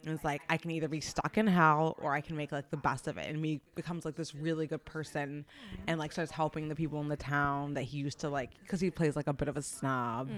And 0.05 0.13
it's 0.13 0.23
like 0.25 0.41
I 0.49 0.57
can 0.57 0.69
either 0.71 0.89
be 0.89 0.99
stuck 0.99 1.37
in 1.37 1.47
hell 1.47 1.95
or 2.01 2.13
I 2.13 2.19
can 2.19 2.35
make 2.35 2.51
like 2.51 2.69
the 2.69 2.77
best 2.77 3.07
of 3.07 3.17
it, 3.17 3.29
and 3.29 3.43
he 3.43 3.61
becomes 3.75 4.03
like 4.03 4.15
this 4.15 4.35
really 4.35 4.67
good 4.67 4.83
person, 4.83 5.45
and 5.87 5.97
like 5.99 6.11
starts 6.11 6.31
helping 6.31 6.67
the 6.67 6.75
people 6.75 6.99
in 6.99 7.07
the 7.07 7.15
town 7.15 7.73
that 7.75 7.83
he 7.83 7.99
used 7.99 8.19
to 8.19 8.29
like 8.29 8.49
because 8.61 8.81
he 8.81 8.91
plays 8.91 9.15
like 9.15 9.27
a 9.27 9.33
bit 9.33 9.47
of 9.47 9.55
a 9.55 9.61
snob, 9.61 10.29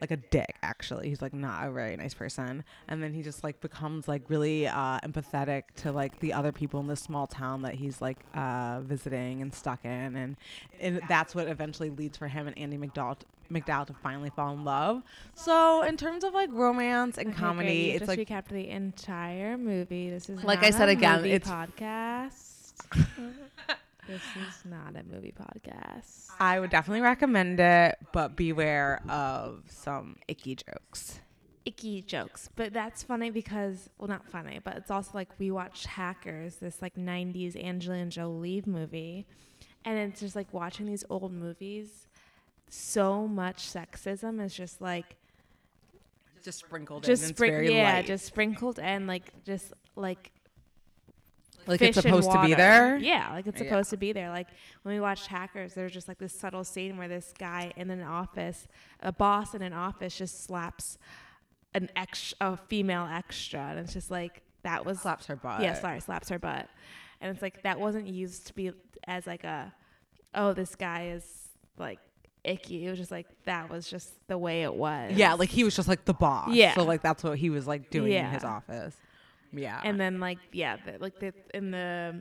like 0.00 0.12
a 0.12 0.16
dick 0.16 0.54
actually. 0.62 1.08
He's 1.08 1.20
like 1.20 1.34
not 1.34 1.66
a 1.66 1.72
very 1.72 1.96
nice 1.96 2.14
person, 2.14 2.62
and 2.86 3.02
then 3.02 3.12
he 3.12 3.22
just 3.22 3.42
like 3.42 3.60
becomes 3.60 4.06
like 4.06 4.22
really 4.28 4.68
uh, 4.68 5.00
empathetic 5.00 5.64
to 5.78 5.90
like 5.90 6.20
the 6.20 6.32
other 6.32 6.52
people 6.52 6.78
in 6.78 6.86
this 6.86 7.00
small 7.00 7.26
town 7.26 7.62
that 7.62 7.74
he's 7.74 8.00
like 8.00 8.18
uh, 8.34 8.80
visiting 8.82 9.42
and 9.42 9.52
stuck 9.52 9.84
in, 9.84 10.14
and 10.14 10.36
and 10.78 11.00
that's 11.08 11.34
what 11.34 11.48
eventually 11.48 11.90
leads 11.90 12.16
for 12.16 12.28
him 12.28 12.46
and 12.46 12.56
Andie 12.56 12.78
MacDowell. 12.78 13.16
MacDowell 13.50 13.86
to 13.88 13.94
finally 13.94 14.30
fall 14.30 14.52
in 14.52 14.64
love. 14.64 15.02
So 15.34 15.82
in 15.82 15.96
terms 15.96 16.24
of 16.24 16.32
like 16.34 16.50
romance 16.52 17.18
and 17.18 17.28
Okay, 17.28 17.36
great. 17.36 17.46
comedy, 17.46 17.72
You 17.74 17.90
it's 17.92 17.98
just 18.06 18.08
like 18.08 18.18
recapped 18.28 18.48
the 18.48 18.68
entire 18.68 19.58
movie. 19.58 20.10
This 20.10 20.28
is 20.28 20.42
Like 20.44 20.60
not 20.60 20.66
I 20.68 20.70
said 20.70 20.88
a 20.88 20.92
again, 20.92 21.16
movie 21.16 21.32
it's- 21.32 21.50
podcast. 21.50 22.46
this 24.06 24.22
is 24.22 24.64
not 24.64 24.96
a 24.96 25.02
movie 25.04 25.32
podcast. 25.38 26.30
I 26.40 26.58
would 26.58 26.70
definitely 26.70 27.02
recommend 27.02 27.60
it, 27.60 27.96
but 28.12 28.36
beware 28.36 29.02
of 29.08 29.62
some 29.68 30.16
icky 30.28 30.56
jokes. 30.56 31.20
icky 31.64 32.02
jokes. 32.02 32.48
But 32.56 32.72
that's 32.72 33.02
funny 33.02 33.30
because, 33.30 33.90
well, 33.98 34.08
not 34.08 34.26
funny, 34.28 34.60
but 34.64 34.76
it's 34.76 34.90
also 34.90 35.10
like 35.14 35.28
we 35.38 35.50
watched 35.50 35.86
Hackers, 35.86 36.56
this 36.56 36.80
like 36.80 36.94
90s 36.96 37.62
Angelina 37.62 38.06
Jolie 38.10 38.62
movie. 38.66 39.26
And 39.84 39.98
it's 39.98 40.20
just 40.20 40.36
like 40.36 40.52
watching 40.52 40.86
these 40.86 41.04
old 41.08 41.32
movies, 41.32 42.06
so 42.70 43.26
much 43.28 43.58
sexism 43.70 44.42
is 44.42 44.54
just 44.54 44.80
like, 44.80 45.16
Just 46.42 46.60
sprinkled 46.60 47.04
just 47.04 47.22
in. 47.24 47.30
It's 47.30 47.36
sprin- 47.38 47.52
very 47.52 47.74
yeah, 47.74 47.94
light. 47.94 48.06
just 48.06 48.24
sprinkled 48.24 48.78
and 48.78 49.06
like, 49.06 49.32
just 49.44 49.72
like, 49.96 50.30
like 51.66 51.82
it's 51.82 52.00
supposed 52.00 52.30
to 52.30 52.40
be 52.42 52.54
there. 52.54 52.96
Yeah, 52.96 53.32
like 53.32 53.46
it's 53.46 53.60
Yeah. 53.60 53.66
supposed 53.68 53.90
to 53.90 53.96
be 53.98 54.12
there. 54.12 54.30
Like 54.30 54.46
when 54.82 54.94
we 54.94 55.00
watched 55.00 55.26
Hackers, 55.26 55.74
there's 55.74 55.92
just 55.92 56.08
like 56.08 56.16
this 56.18 56.32
subtle 56.32 56.64
scene 56.64 56.96
where 56.96 57.08
this 57.08 57.34
guy 57.38 57.72
in 57.76 57.90
an 57.90 58.02
office, 58.02 58.66
a 59.00 59.12
boss 59.12 59.54
in 59.54 59.60
an 59.62 59.72
office, 59.74 60.16
just 60.16 60.42
slaps 60.44 60.96
an 61.74 61.90
ex 61.94 62.32
a 62.40 62.56
female 62.56 63.06
extra, 63.12 63.60
and 63.60 63.78
it's 63.80 63.92
just 63.92 64.10
like 64.10 64.42
that 64.62 64.84
was 64.86 65.00
Slaps 65.00 65.26
her 65.26 65.36
butt. 65.36 65.60
yeah, 65.62 65.74
sorry, 65.74 66.00
slaps 66.00 66.28
her 66.30 66.38
butt, 66.38 66.68
and 67.20 67.30
it's 67.30 67.42
like 67.42 67.62
that 67.62 67.78
wasn't 67.78 68.06
used 68.06 68.46
to 68.48 68.54
be 68.54 68.72
as 69.06 69.26
like 69.26 69.44
a 69.44 69.72
oh 70.34 70.52
this 70.54 70.74
guy 70.74 71.08
is 71.14 71.24
like 71.78 71.98
icky. 72.44 72.86
It 72.86 72.90
was 72.90 72.98
just 72.98 73.10
like 73.10 73.26
that 73.44 73.70
was 73.70 73.88
just 73.88 74.12
the 74.28 74.38
way 74.38 74.62
it 74.62 74.74
was. 74.74 75.12
Yeah, 75.14 75.34
like 75.34 75.50
he 75.50 75.64
was 75.64 75.76
just 75.76 75.88
like 75.88 76.04
the 76.04 76.14
boss. 76.14 76.52
Yeah. 76.52 76.74
So 76.74 76.84
like 76.84 77.02
that's 77.02 77.22
what 77.22 77.38
he 77.38 77.50
was 77.50 77.66
like 77.66 77.90
doing 77.90 78.12
in 78.12 78.26
his 78.26 78.44
office. 78.44 78.96
Yeah. 79.52 79.80
and 79.82 80.00
then 80.00 80.20
like 80.20 80.38
yeah, 80.52 80.76
the, 80.84 80.98
like 80.98 81.18
the 81.18 81.34
in 81.52 81.70
the 81.70 82.20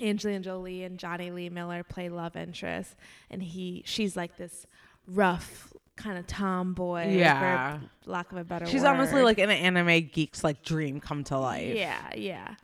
Angelina 0.00 0.40
Jolie 0.40 0.84
and 0.84 0.98
Jonny 0.98 1.30
Lee 1.30 1.50
Miller 1.50 1.84
play 1.84 2.08
love 2.08 2.36
interest, 2.36 2.94
and 3.30 3.42
he 3.42 3.82
she's 3.84 4.16
like 4.16 4.36
this 4.36 4.66
rough 5.06 5.72
kind 5.96 6.18
of 6.18 6.26
tomboy. 6.26 7.08
Yeah. 7.10 7.78
for 7.78 8.10
lack 8.10 8.32
of 8.32 8.38
a 8.38 8.44
better 8.44 8.66
She's 8.66 8.82
word. 8.82 8.88
honestly 8.88 9.22
like 9.22 9.38
an 9.38 9.50
anime 9.50 10.08
geek's 10.12 10.42
like 10.42 10.62
dream 10.62 11.00
come 11.00 11.24
to 11.24 11.38
life. 11.38 11.76
Yeah, 11.76 12.00
yeah. 12.16 12.54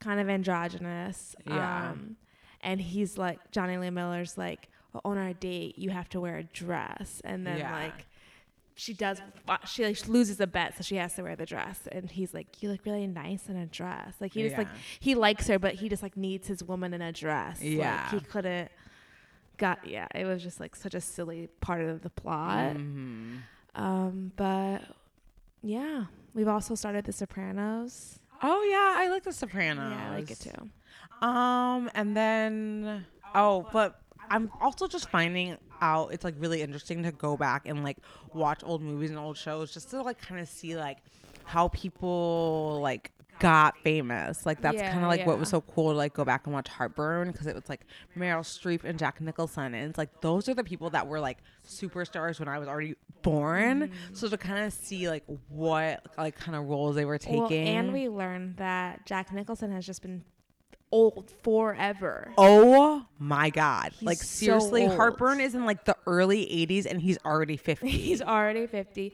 Kind 0.00 0.20
of 0.20 0.28
androgynous. 0.28 1.34
Yeah. 1.46 1.90
Um, 1.90 2.16
and 2.60 2.80
he's 2.80 3.18
like, 3.18 3.50
Jonny 3.50 3.76
Lee 3.76 3.90
Miller's 3.90 4.36
like, 4.38 4.68
well, 4.94 5.02
on 5.04 5.18
our 5.18 5.34
date, 5.34 5.76
you 5.78 5.90
have 5.90 6.08
to 6.10 6.20
wear 6.20 6.36
a 6.38 6.44
dress. 6.44 7.20
And 7.24 7.46
then, 7.46 7.58
Yeah. 7.58 7.72
like, 7.74 8.06
she 8.76 8.94
does, 8.94 9.20
she 9.66 9.84
like 9.84 10.08
loses 10.08 10.40
a 10.40 10.46
bet, 10.46 10.76
so 10.76 10.82
she 10.82 10.96
has 10.96 11.14
to 11.16 11.22
wear 11.22 11.36
the 11.36 11.46
dress. 11.46 11.86
And 11.92 12.10
he's 12.10 12.32
like, 12.32 12.62
you 12.62 12.70
look 12.70 12.80
really 12.86 13.06
nice 13.06 13.48
in 13.48 13.56
a 13.56 13.66
dress. 13.66 14.14
Like, 14.20 14.32
he 14.32 14.42
just 14.44 14.56
like, 14.56 14.68
he 15.00 15.14
likes 15.14 15.46
her, 15.48 15.58
but 15.58 15.74
he 15.74 15.88
just 15.88 16.02
like 16.02 16.16
needs 16.16 16.46
his 16.48 16.62
woman 16.64 16.94
in 16.94 17.02
a 17.02 17.12
dress. 17.12 17.60
Yeah. 17.62 18.08
Like, 18.12 18.22
he 18.22 18.26
couldn't, 18.28 18.70
got, 19.58 19.86
yeah, 19.86 20.06
it 20.14 20.24
was 20.24 20.42
just 20.42 20.58
like 20.60 20.74
such 20.74 20.94
a 20.94 21.00
silly 21.00 21.48
part 21.60 21.82
of 21.82 22.02
the 22.02 22.10
plot. 22.10 22.76
Mhm. 22.76 23.38
Um, 23.76 24.32
but 24.36 24.82
yeah, 25.62 26.06
we've 26.34 26.48
also 26.48 26.74
started 26.74 27.04
The 27.04 27.12
Sopranos. 27.12 28.18
Oh 28.42 28.62
yeah, 28.68 28.94
I 29.04 29.08
like 29.08 29.22
the 29.24 29.32
Sopranos. 29.32 29.92
Yeah, 29.96 30.08
I 30.10 30.14
like 30.14 30.30
it 30.30 30.40
too. 30.40 31.26
Um, 31.26 31.90
and 31.94 32.16
then 32.16 33.06
oh, 33.34 33.66
but 33.72 34.00
I'm 34.30 34.50
also 34.60 34.86
just 34.86 35.08
finding 35.08 35.56
out 35.80 36.12
it's 36.12 36.24
like 36.24 36.34
really 36.38 36.62
interesting 36.62 37.02
to 37.02 37.12
go 37.12 37.36
back 37.36 37.66
and 37.66 37.84
like 37.84 37.98
watch 38.32 38.62
old 38.64 38.82
movies 38.82 39.10
and 39.10 39.18
old 39.18 39.36
shows 39.36 39.72
just 39.72 39.90
to 39.90 40.02
like 40.02 40.20
kind 40.20 40.40
of 40.40 40.48
see 40.48 40.76
like 40.76 40.98
how 41.44 41.68
people 41.68 42.80
like 42.82 43.12
got 43.38 43.76
famous. 43.78 44.46
Like 44.46 44.60
that's 44.60 44.76
Yeah, 44.76 44.92
kind 44.92 45.04
of 45.04 45.08
like 45.08 45.26
what 45.26 45.38
was 45.38 45.48
so 45.48 45.60
cool 45.60 45.90
to 45.90 45.96
like 45.96 46.14
go 46.14 46.24
back 46.24 46.46
and 46.46 46.54
watch 46.54 46.68
Heartburn 46.68 47.32
because 47.32 47.46
it 47.46 47.54
was 47.54 47.68
like 47.68 47.86
Meryl 48.16 48.40
Streep 48.40 48.84
and 48.84 48.98
Jack 48.98 49.20
Nicholson 49.20 49.74
and 49.74 49.88
it's 49.88 49.98
like 49.98 50.20
those 50.20 50.48
are 50.48 50.54
the 50.54 50.64
people 50.64 50.90
that 50.90 51.06
were 51.06 51.20
like 51.20 51.38
superstars 51.68 52.38
when 52.38 52.48
I 52.48 52.58
was 52.58 52.68
already 52.68 52.94
born. 53.22 53.88
Mm-hmm. 53.88 54.14
So 54.14 54.28
to 54.28 54.38
kind 54.38 54.64
of 54.64 54.72
see 54.72 55.08
like 55.08 55.24
what 55.48 56.04
like 56.16 56.36
kind 56.36 56.56
of 56.56 56.64
roles 56.64 56.94
they 56.96 57.04
were 57.04 57.18
taking. 57.18 57.42
Well, 57.42 57.52
and 57.52 57.92
we 57.92 58.08
learned 58.08 58.56
that 58.56 59.04
Jack 59.06 59.32
Nicholson 59.32 59.72
has 59.72 59.84
just 59.84 60.02
been 60.02 60.24
old 60.94 61.32
forever. 61.42 62.32
Oh 62.38 63.04
my 63.18 63.50
god. 63.50 63.92
He's 63.98 64.06
like 64.06 64.22
seriously, 64.22 64.82
old. 64.82 64.92
Heartburn 64.96 65.40
is 65.40 65.54
in 65.54 65.64
like 65.64 65.84
the 65.84 65.96
early 66.06 66.44
80s 66.46 66.86
and 66.86 67.00
he's 67.00 67.18
already 67.24 67.56
50. 67.70 67.88
He's 67.88 68.22
already 68.22 68.66
50. 68.66 69.12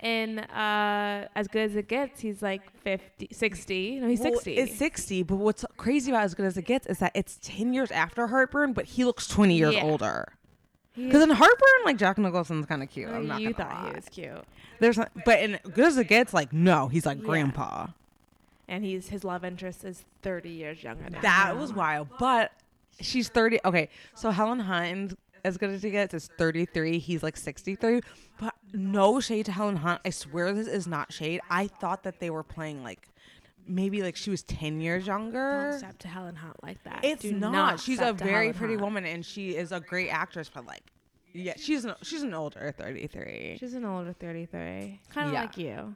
And 0.00 0.40
uh, 0.40 1.28
as 1.34 1.48
good 1.48 1.70
as 1.70 1.76
it 1.76 1.88
gets, 1.88 2.20
he's 2.20 2.42
like 2.42 2.70
50, 2.82 3.28
60. 3.32 4.00
No, 4.00 4.08
he's 4.08 4.20
Well, 4.20 4.32
60. 4.34 4.54
It's 4.56 4.76
60, 4.76 5.22
but 5.22 5.36
what's 5.36 5.64
crazy 5.76 6.10
about 6.10 6.24
as 6.24 6.34
good 6.34 6.46
as 6.46 6.56
it 6.56 6.66
gets 6.66 6.86
is 6.86 6.98
that 6.98 7.12
it's 7.14 7.38
10 7.42 7.72
years 7.72 7.90
after 7.90 8.26
Heartburn, 8.26 8.72
but 8.74 8.84
he 8.84 9.04
looks 9.04 9.26
20 9.26 9.56
years 9.56 9.74
Yeah. 9.74 9.82
older. 9.84 10.34
Because 10.94 11.22
in 11.22 11.30
Heartburn, 11.30 11.68
like 11.86 11.96
Jack 11.96 12.18
Nicholson's 12.18 12.66
kind 12.66 12.82
of 12.82 12.90
cute. 12.90 13.08
Oh, 13.10 13.14
I'm 13.14 13.26
not 13.26 13.40
you 13.40 13.54
gonna 13.54 13.70
thought 13.70 13.82
lie. 13.82 13.88
he 13.90 13.94
was 13.96 14.08
cute. 14.10 14.44
There's, 14.78 14.98
but 15.24 15.40
in 15.40 15.58
good 15.72 15.86
as 15.86 15.96
it 15.96 16.06
gets, 16.08 16.34
like 16.34 16.52
no, 16.52 16.88
he's 16.88 17.06
like 17.06 17.18
Yeah. 17.18 17.24
grandpa. 17.24 17.86
And 18.68 18.84
he's 18.84 19.08
his 19.08 19.24
love 19.24 19.44
interest 19.44 19.84
is 19.84 20.04
30 20.22 20.48
years 20.50 20.82
younger 20.82 21.10
than 21.10 21.20
That 21.22 21.50
him. 21.52 21.58
was 21.60 21.72
wild. 21.72 22.08
But 22.18 22.52
she's 23.00 23.28
30. 23.28 23.60
Okay, 23.64 23.88
so 24.14 24.30
Helen 24.30 24.60
Hunt, 24.60 25.18
as 25.44 25.58
good 25.58 25.70
as 25.70 25.82
he 25.82 25.90
gets, 25.90 26.14
is 26.14 26.28
33. 26.38 26.98
He's 26.98 27.22
like 27.22 27.36
63. 27.36 28.00
But 28.38 28.54
no 28.72 29.20
shade 29.20 29.46
to 29.46 29.52
Helen 29.52 29.76
Hunt. 29.76 30.00
I 30.04 30.10
swear 30.10 30.52
this 30.52 30.68
is 30.68 30.86
not 30.86 31.12
shade. 31.12 31.40
I 31.50 31.66
thought 31.66 32.04
that 32.04 32.20
they 32.20 32.30
were 32.30 32.42
playing 32.44 32.82
like 32.82 33.08
maybe 33.66 34.02
like 34.02 34.16
she 34.16 34.30
was 34.30 34.42
10 34.44 34.80
years 34.80 35.06
younger. 35.06 35.68
Don't 35.70 35.78
step 35.78 35.98
to 35.98 36.08
Helen 36.08 36.36
Hunt 36.36 36.62
like 36.62 36.82
that. 36.84 37.00
It's 37.04 37.22
Do 37.22 37.32
not. 37.32 37.78
She's 37.80 38.00
a 38.00 38.12
very 38.12 38.46
Helen 38.46 38.54
pretty 38.54 38.74
Hunt. 38.74 38.84
woman 38.84 39.04
and 39.06 39.24
she 39.24 39.56
is 39.56 39.72
a 39.72 39.80
great 39.80 40.08
actress, 40.08 40.50
but 40.52 40.66
like 40.66 40.82
yeah, 41.34 41.54
she's 41.56 41.84
an 41.84 41.94
she's 42.02 42.22
an 42.22 42.34
older 42.34 42.74
33. 42.76 43.56
She's 43.58 43.74
an 43.74 43.84
older 43.84 44.12
33. 44.12 45.00
Kind 45.10 45.26
of 45.28 45.32
Yeah. 45.32 45.40
like 45.42 45.56
you. 45.56 45.94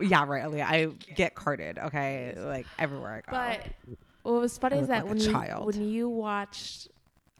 Yeah, 0.00 0.24
right. 0.26 0.44
Aaliyah. 0.44 0.64
I 0.64 0.86
get 1.14 1.34
carded, 1.34 1.78
okay? 1.78 2.34
Like 2.36 2.66
everywhere 2.78 3.22
I 3.26 3.30
go. 3.30 3.36
But 3.36 3.96
what 4.22 4.40
was 4.40 4.58
funny 4.58 4.78
is 4.78 4.88
that 4.88 5.04
like 5.04 5.08
when 5.10 5.18
you 5.20 5.32
child. 5.32 5.66
when 5.66 5.88
you 5.88 6.08
watched 6.08 6.88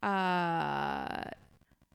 uh, 0.03 1.25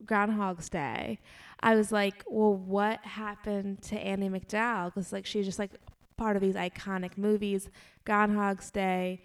Groundhog's 0.06 0.70
Day, 0.70 1.20
I 1.62 1.76
was 1.76 1.92
like, 1.92 2.24
well, 2.28 2.54
what 2.54 3.04
happened 3.06 3.82
to 3.84 3.96
Andie 3.98 4.30
MacDowell? 4.30 4.94
Because 4.94 5.12
like 5.14 5.26
she's 5.26 5.46
just 5.46 5.60
like 5.60 5.72
part 6.18 6.36
of 6.36 6.42
these 6.42 6.56
iconic 6.56 7.18
movies, 7.18 7.70
Groundhog's 8.06 8.72
Day. 8.72 9.24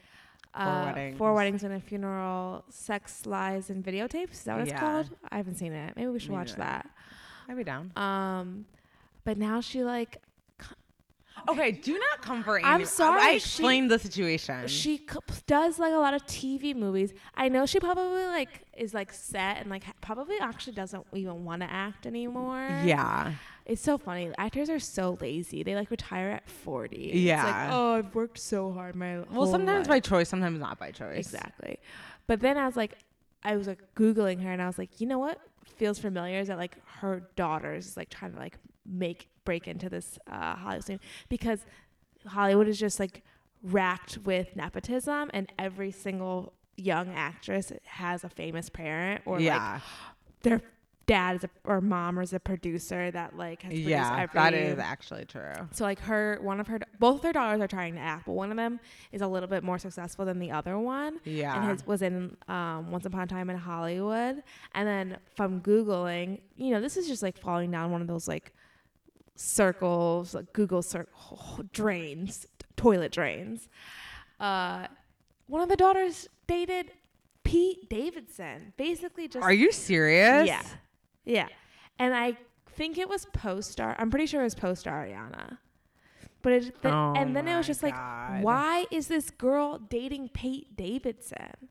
Uh, 0.55 0.93
Weddings. 0.95 1.17
Four 1.17 1.33
weddings 1.33 1.65
and 1.65 1.73
a 1.73 1.81
funeral, 1.81 2.63
sex 2.69 3.25
lies 3.25 3.71
and 3.71 3.83
videotapes. 3.83 4.33
Is 4.33 4.43
that 4.45 4.53
what 4.55 4.63
it's 4.65 4.73
Yeah. 4.73 4.81
called? 4.81 5.09
I 5.31 5.39
haven't 5.39 5.55
seen 5.55 5.73
it. 5.73 5.97
Maybe 5.97 6.09
we 6.09 6.19
should 6.19 6.29
Me 6.29 6.37
watch 6.37 6.55
that. 6.57 6.91
I'd 7.49 7.57
be 7.57 7.65
down. 7.65 7.91
Um, 7.97 8.67
but 9.25 9.39
now 9.39 9.63
she 9.63 9.83
like 9.83 10.19
Okay, 11.49 11.73
do 11.73 11.99
not 11.99 12.23
come 12.23 12.43
for 12.45 12.59
Amy. 12.59 12.67
I'm 12.69 12.85
sorry, 12.85 13.21
I 13.21 13.31
she- 13.33 13.37
explained 13.37 13.91
the 13.91 13.99
situation. 13.99 14.69
she 14.69 14.99
c- 14.99 15.19
does 15.47 15.79
like 15.79 15.93
a 15.93 15.97
lot 15.97 16.15
of 16.15 16.25
TV 16.27 16.75
movies. 16.75 17.13
I 17.35 17.49
know 17.49 17.67
she 17.67 17.81
probably 17.81 18.27
like 18.27 18.61
is 18.77 18.95
like 18.95 19.13
set 19.13 19.59
and 19.59 19.69
like 19.71 19.85
ha- 19.85 19.93
probably 20.01 20.37
actually 20.41 20.75
doesn't 20.75 21.05
even 21.15 21.45
want 21.45 21.63
to 21.63 21.71
act 21.71 22.07
anymore. 22.07 22.67
yeah. 22.85 23.33
it's 23.67 23.83
so 23.83 23.99
funny. 23.99 24.31
Actors 24.39 24.71
are 24.71 24.79
so 24.79 25.19
lazy. 25.21 25.63
They 25.63 25.75
like 25.75 25.91
retire 25.91 26.31
at 26.31 26.49
40. 26.49 26.97
It's 26.97 27.17
Yeah. 27.17 27.45
like, 27.45 27.73
oh, 27.73 27.95
I've 27.97 28.15
worked 28.15 28.39
so 28.39 28.73
hard 28.73 28.95
my 28.95 29.19
life. 29.19 29.31
Well, 29.31 29.47
sometimes 29.47 29.89
life. 29.89 29.97
by 29.97 30.01
choice, 30.01 30.29
sometimes 30.29 30.61
not 30.61 30.79
by 30.79 30.91
choice. 30.93 31.19
exactly. 31.27 31.79
But 32.27 32.41
then 32.41 32.57
I 32.57 32.67
was 32.67 32.77
like, 32.77 32.99
I 33.45 33.57
was 33.57 33.67
like 33.67 33.81
googling 33.97 34.43
her 34.43 34.53
and 34.53 34.63
I 34.63 34.67
was 34.67 34.79
like, 34.79 35.01
you 35.01 35.07
know 35.07 35.19
what? 35.19 35.39
feels 35.77 35.99
familiar 35.99 36.39
is 36.39 36.47
that 36.49 36.59
like 36.59 36.77
her 36.87 37.23
daughters 37.35 37.87
is 37.89 37.97
like 37.97 38.09
trying 38.11 38.33
to 38.33 38.39
like 38.39 38.57
make 38.87 39.29
break 39.45 39.67
into 39.67 39.89
this 39.89 40.19
uh, 40.31 40.55
Hollywood 40.57 40.85
scene 40.85 41.01
because 41.29 41.61
Hollywood 42.27 42.69
is 42.69 42.79
just 42.79 43.01
like 43.01 43.23
racked 43.63 44.19
with 44.25 44.55
nepotism, 44.57 45.31
and 45.33 45.53
every 45.59 45.91
single 45.91 46.53
young 46.77 47.11
actress 47.15 47.73
has 47.85 48.25
a 48.25 48.29
famous 48.29 48.69
parent 48.69 49.23
or 49.27 49.39
like 49.75 49.83
their 50.43 50.61
dad 51.05 51.37
is 51.37 51.45
a, 51.45 51.51
or 51.65 51.81
mom 51.81 52.19
is 52.19 52.33
a 52.33 52.41
producer 52.41 53.11
that 53.11 53.37
like 53.37 53.63
has 53.63 53.75
yeah, 53.75 54.21
every 54.21 54.41
that 54.41 54.55
is 54.55 54.79
actually 54.79 55.25
true. 55.25 55.53
so 55.73 55.85
like 55.85 56.01
her 56.01 56.39
one 56.41 56.61
of 56.61 56.69
her 56.69 56.81
both 56.99 57.21
their 57.23 57.33
daughters 57.33 57.61
are 57.61 57.69
trying 57.69 57.95
to 57.95 58.01
act 58.01 58.25
but 58.25 58.33
one 58.33 58.51
of 58.51 58.57
them 58.57 58.81
is 59.11 59.21
a 59.21 59.27
little 59.27 59.49
bit 59.49 59.63
more 59.63 59.79
successful 59.79 60.25
than 60.25 60.39
the 60.39 60.51
other 60.51 60.79
one 60.79 61.19
Yeah, 61.25 61.57
and 61.61 61.71
his, 61.71 61.87
was 61.87 62.03
in 62.03 62.37
um, 62.49 62.91
Once 62.91 63.05
Upon 63.05 63.23
a 63.23 63.27
Time 63.27 63.51
in 63.51 63.57
Hollywood. 63.57 64.43
And 64.75 64.89
then 64.89 65.19
from 65.37 65.61
Googling, 65.61 66.41
you 66.57 66.71
know, 66.71 66.81
this 66.81 66.97
is 66.97 67.07
just 67.09 67.23
like 67.23 67.37
falling 67.37 67.71
down 67.71 67.91
one 67.91 68.01
of 68.01 68.07
those 68.07 68.27
like 68.29 68.53
circles, 69.35 70.35
like 70.35 70.53
Google 70.53 70.83
cir- 70.83 71.09
drains, 71.73 72.47
toilet 72.77 73.13
drains. 73.13 73.69
Uh, 74.41 74.87
one 75.47 75.63
of 75.63 75.69
the 75.69 75.77
daughters 75.77 76.29
dated 76.47 76.91
Pete 77.45 77.89
Davidson. 77.89 78.73
Basically, 78.77 79.29
just 79.29 79.45
are 79.45 79.53
you 79.53 79.73
serious? 79.73 80.47
yeah, 80.47 80.63
yeah. 81.25 81.49
And 81.99 82.15
I 82.15 82.37
think 82.75 82.99
it 82.99 83.09
was 83.09 83.27
post 83.27 83.73
star. 83.73 83.95
I'm 83.99 84.11
pretty 84.11 84.27
sure 84.27 84.41
it 84.41 84.45
was 84.45 84.55
post 84.55 84.87
Ariana. 84.87 85.59
But 86.43 86.53
it, 86.55 86.61
th- 86.83 86.93
Oh 86.93 87.15
and 87.17 87.37
then 87.37 87.47
it 87.47 87.57
was 87.57 87.67
just 87.69 87.83
like, 87.85 87.95
why 88.43 88.87
is 88.91 89.07
this 89.07 89.31
girl 89.31 89.79
dating 89.79 90.31
Pete 90.31 90.77
Davidson? 90.77 91.69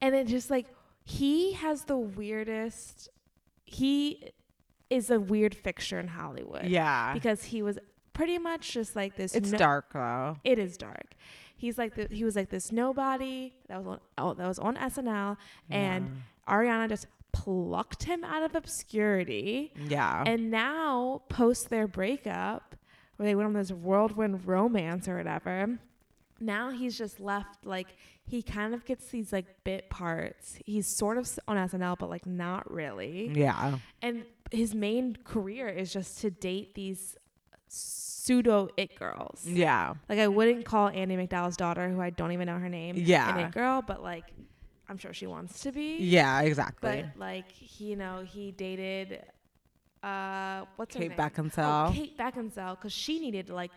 And 0.00 0.14
it 0.14 0.26
just 0.26 0.48
like 0.50 0.66
he 1.04 1.52
has 1.52 1.84
the 1.84 1.98
weirdest. 1.98 3.10
He 3.64 4.30
is 4.90 5.10
a 5.10 5.18
weird 5.20 5.54
fixture 5.54 5.98
in 5.98 6.08
Hollywood. 6.08 6.66
Yeah, 6.66 7.14
because 7.14 7.44
he 7.44 7.62
was 7.62 7.78
pretty 8.12 8.38
much 8.38 8.72
just 8.72 8.94
like 8.96 9.16
this. 9.16 9.34
it's 9.34 9.52
no- 9.52 9.58
dark 9.58 9.92
though. 9.92 10.36
it 10.44 10.58
is 10.58 10.76
dark. 10.76 11.14
He's 11.56 11.76
like 11.78 11.94
the, 11.94 12.08
he 12.10 12.24
was 12.24 12.36
like 12.36 12.48
this 12.50 12.72
nobody 12.72 13.52
that 13.68 13.78
was 13.78 13.86
on 13.86 14.00
oh, 14.18 14.34
that 14.34 14.46
was 14.48 14.58
on 14.58 14.76
SNL, 14.76 15.36
and 15.70 16.22
Ariana 16.48 16.88
just 16.88 17.06
plucked 17.32 18.04
him 18.04 18.24
out 18.24 18.42
of 18.42 18.54
obscurity. 18.54 19.72
Yeah, 19.76 20.24
And 20.26 20.50
now, 20.50 21.22
post 21.28 21.70
their 21.70 21.86
breakup, 21.86 22.74
where 23.16 23.26
they 23.28 23.34
went 23.34 23.46
on 23.46 23.52
this 23.52 23.70
whirlwind 23.70 24.46
romance 24.46 25.06
or 25.06 25.16
whatever, 25.18 25.78
now 26.40 26.70
he's 26.70 26.96
just 26.96 27.20
left 27.20 27.64
like 27.66 27.88
he 28.26 28.42
kind 28.42 28.74
of 28.74 28.84
gets 28.84 29.08
these 29.08 29.32
like 29.32 29.62
bit 29.64 29.90
parts. 29.90 30.58
He's 30.64 30.86
sort 30.86 31.18
of 31.18 31.28
on 31.46 31.56
SNL, 31.56 31.98
but 31.98 32.08
like 32.08 32.24
not 32.26 32.70
really. 32.72 33.30
yeah, 33.34 33.78
And 34.02 34.24
his 34.50 34.74
main 34.74 35.16
career 35.24 35.68
is 35.68 35.92
just 35.92 36.20
to 36.20 36.30
date 36.30 36.74
these 36.74 37.16
pseudo 37.68 38.68
it 38.76 38.96
girls. 38.98 39.42
yeah. 39.46 39.94
Like 40.08 40.18
I 40.18 40.28
wouldn't 40.28 40.64
call 40.64 40.88
Andie 40.88 41.16
MacDowell's 41.16 41.56
daughter, 41.56 41.88
who 41.88 42.00
I 42.00 42.10
don't 42.10 42.32
even 42.32 42.46
know 42.46 42.58
her 42.58 42.68
name, 42.68 42.96
Yeah. 42.98 43.36
an 43.36 43.46
it 43.46 43.52
girl, 43.52 43.82
but 43.82 44.02
like 44.02 44.24
I'm 44.88 44.98
sure 44.98 45.12
she 45.12 45.26
wants 45.26 45.60
to 45.60 45.72
be. 45.72 45.98
Yeah, 45.98 46.40
exactly. 46.42 47.04
But 47.12 47.18
like 47.20 47.50
he, 47.52 47.90
you 47.90 47.96
know, 47.96 48.24
he 48.26 48.50
dated 48.52 49.22
uh 50.02 50.64
what's 50.76 50.94
her 50.94 51.00
Kate 51.02 51.10
name? 51.10 51.18
Beckinsale. 51.18 51.88
Oh, 51.88 51.92
Kate 51.92 52.16
Beckinsale, 52.18 52.76
because 52.76 52.92
she 52.92 53.20
needed 53.20 53.48
to 53.48 53.54
like 53.54 53.70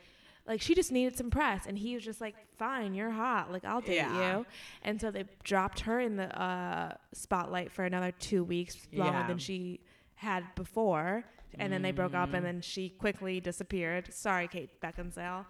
like 0.48 0.62
she 0.62 0.74
just 0.75 0.92
needed 0.92 1.18
some 1.18 1.30
press 1.30 1.65
and 1.68 1.77
he 1.77 1.94
was 1.96 2.03
just 2.03 2.20
like 2.20 2.36
fine 2.58 2.94
you're 2.94 3.10
hot 3.10 3.50
like 3.51 3.63
i'll 3.63 3.80
date 3.80 3.96
Yeah. 3.96 4.38
you 4.39 4.46
and 4.82 5.00
so 5.00 5.10
they 5.10 5.24
dropped 5.44 5.82
her 5.82 6.01
in 6.01 6.18
the 6.18 6.25
uh, 6.42 6.96
spotlight 7.13 7.72
for 7.72 7.86
another 7.86 8.12
two 8.12 8.44
weeks 8.44 8.75
longer 8.92 9.20
Yeah. 9.20 9.27
than 9.27 9.38
she 9.38 9.80
had 10.24 10.44
before 10.56 11.24
and 11.60 11.72
then 11.72 11.82
they 11.84 11.92
broke 11.92 12.15
up 12.15 12.30
Mm. 12.32 12.38
and 12.38 12.46
then 12.46 12.62
she 12.62 12.89
quickly 12.89 13.39
disappeared. 13.39 14.12
Sorry 14.13 14.48
kate 14.48 14.82
beckinsale. 14.82 15.46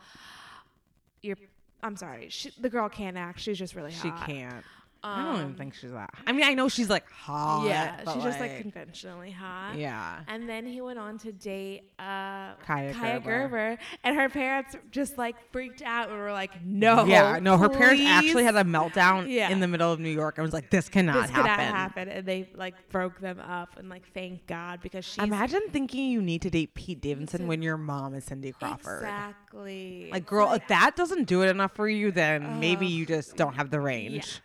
You're 1.22 1.38
i'm 1.82 1.96
sorry. 1.96 2.27
She, 2.30 2.51
the 2.60 2.70
girl 2.70 2.89
can't 2.89 3.18
act. 3.18 3.39
She's 3.39 3.58
just 3.60 3.75
really 3.75 3.92
hot. 3.94 4.01
she 4.01 4.10
hot 4.10 4.63
can't. 5.03 5.17
I 5.19 5.24
don't 5.25 5.36
even 5.36 5.45
Um, 5.48 5.55
think 5.55 5.74
she's 5.74 5.91
that. 5.91 6.10
I 6.25 6.31
mean, 6.31 6.45
I 6.45 6.53
know 6.53 6.69
she's 6.69 6.89
like 6.89 7.10
hot. 7.12 7.65
yeah 7.65 7.98
she's 8.13 8.24
just 8.24 8.39
like 8.39 8.60
conventionally 8.62 9.31
hot 9.31 9.75
yeah. 9.77 10.22
and 10.27 10.48
then 10.48 10.65
he 10.65 10.81
went 10.81 11.00
on 11.00 11.17
to 11.19 11.31
date 11.31 11.83
uh, 12.00 12.55
Kaia 12.65 12.93
Kaia, 12.93 13.24
Gerber. 13.24 13.24
Gerber. 13.24 13.77
and 14.03 14.15
her 14.15 14.29
parents 14.29 14.75
just 14.91 15.17
like 15.17 15.36
freaked 15.51 15.81
out 15.81 16.09
and 16.09 16.18
were 16.18 16.31
like, 16.31 16.51
"No, 16.66 17.05
yeah, 17.05 17.39
no, 17.42 17.57
her 17.57 17.70
parents 17.70 18.01
actually 18.05 18.44
had 18.44 18.55
a 18.55 18.63
meltdown 18.63 19.29
Yeah. 19.29 19.50
in 19.50 19.59
the 19.59 19.68
middle 19.68 19.92
of 19.92 20.00
New 20.00 20.09
York 20.09 20.37
and 20.37 20.44
was 20.46 20.53
like, 20.53 20.70
this 20.70 20.89
cannot 20.89 21.22
this 21.24 21.29
happen. 21.31 21.46
not 21.46 21.59
happen," 21.59 22.09
and 22.09 22.25
they 22.25 22.50
like 22.55 22.75
broke 22.89 23.20
them 23.20 23.39
up 23.39 23.77
and 23.77 23.89
like 23.89 24.03
thank 24.13 24.48
God 24.48 24.79
because 24.81 25.05
she. 25.05 25.22
Imagine 25.22 25.61
thinking 25.72 26.09
you 26.11 26.22
need 26.22 26.42
to 26.44 26.50
date 26.50 26.74
Pete 26.74 27.01
Davidson 27.01 27.48
when 27.48 27.61
your 27.61 27.77
mom 27.77 28.13
is 28.16 28.25
Cindy 28.25 28.51
Crawford. 28.51 29.03
exactly 29.03 30.09
Like, 30.11 30.25
girl, 30.25 30.51
if 30.53 30.68
that 30.68 30.96
doesn't 30.96 31.25
do 31.25 31.42
it 31.44 31.50
enough 31.50 31.74
for 31.74 31.87
you, 31.87 32.11
then 32.11 32.59
maybe 32.59 32.87
you 32.87 33.05
just 33.05 33.35
don't 33.35 33.53
have 33.55 33.70
the 33.70 33.79
range. 33.79 34.42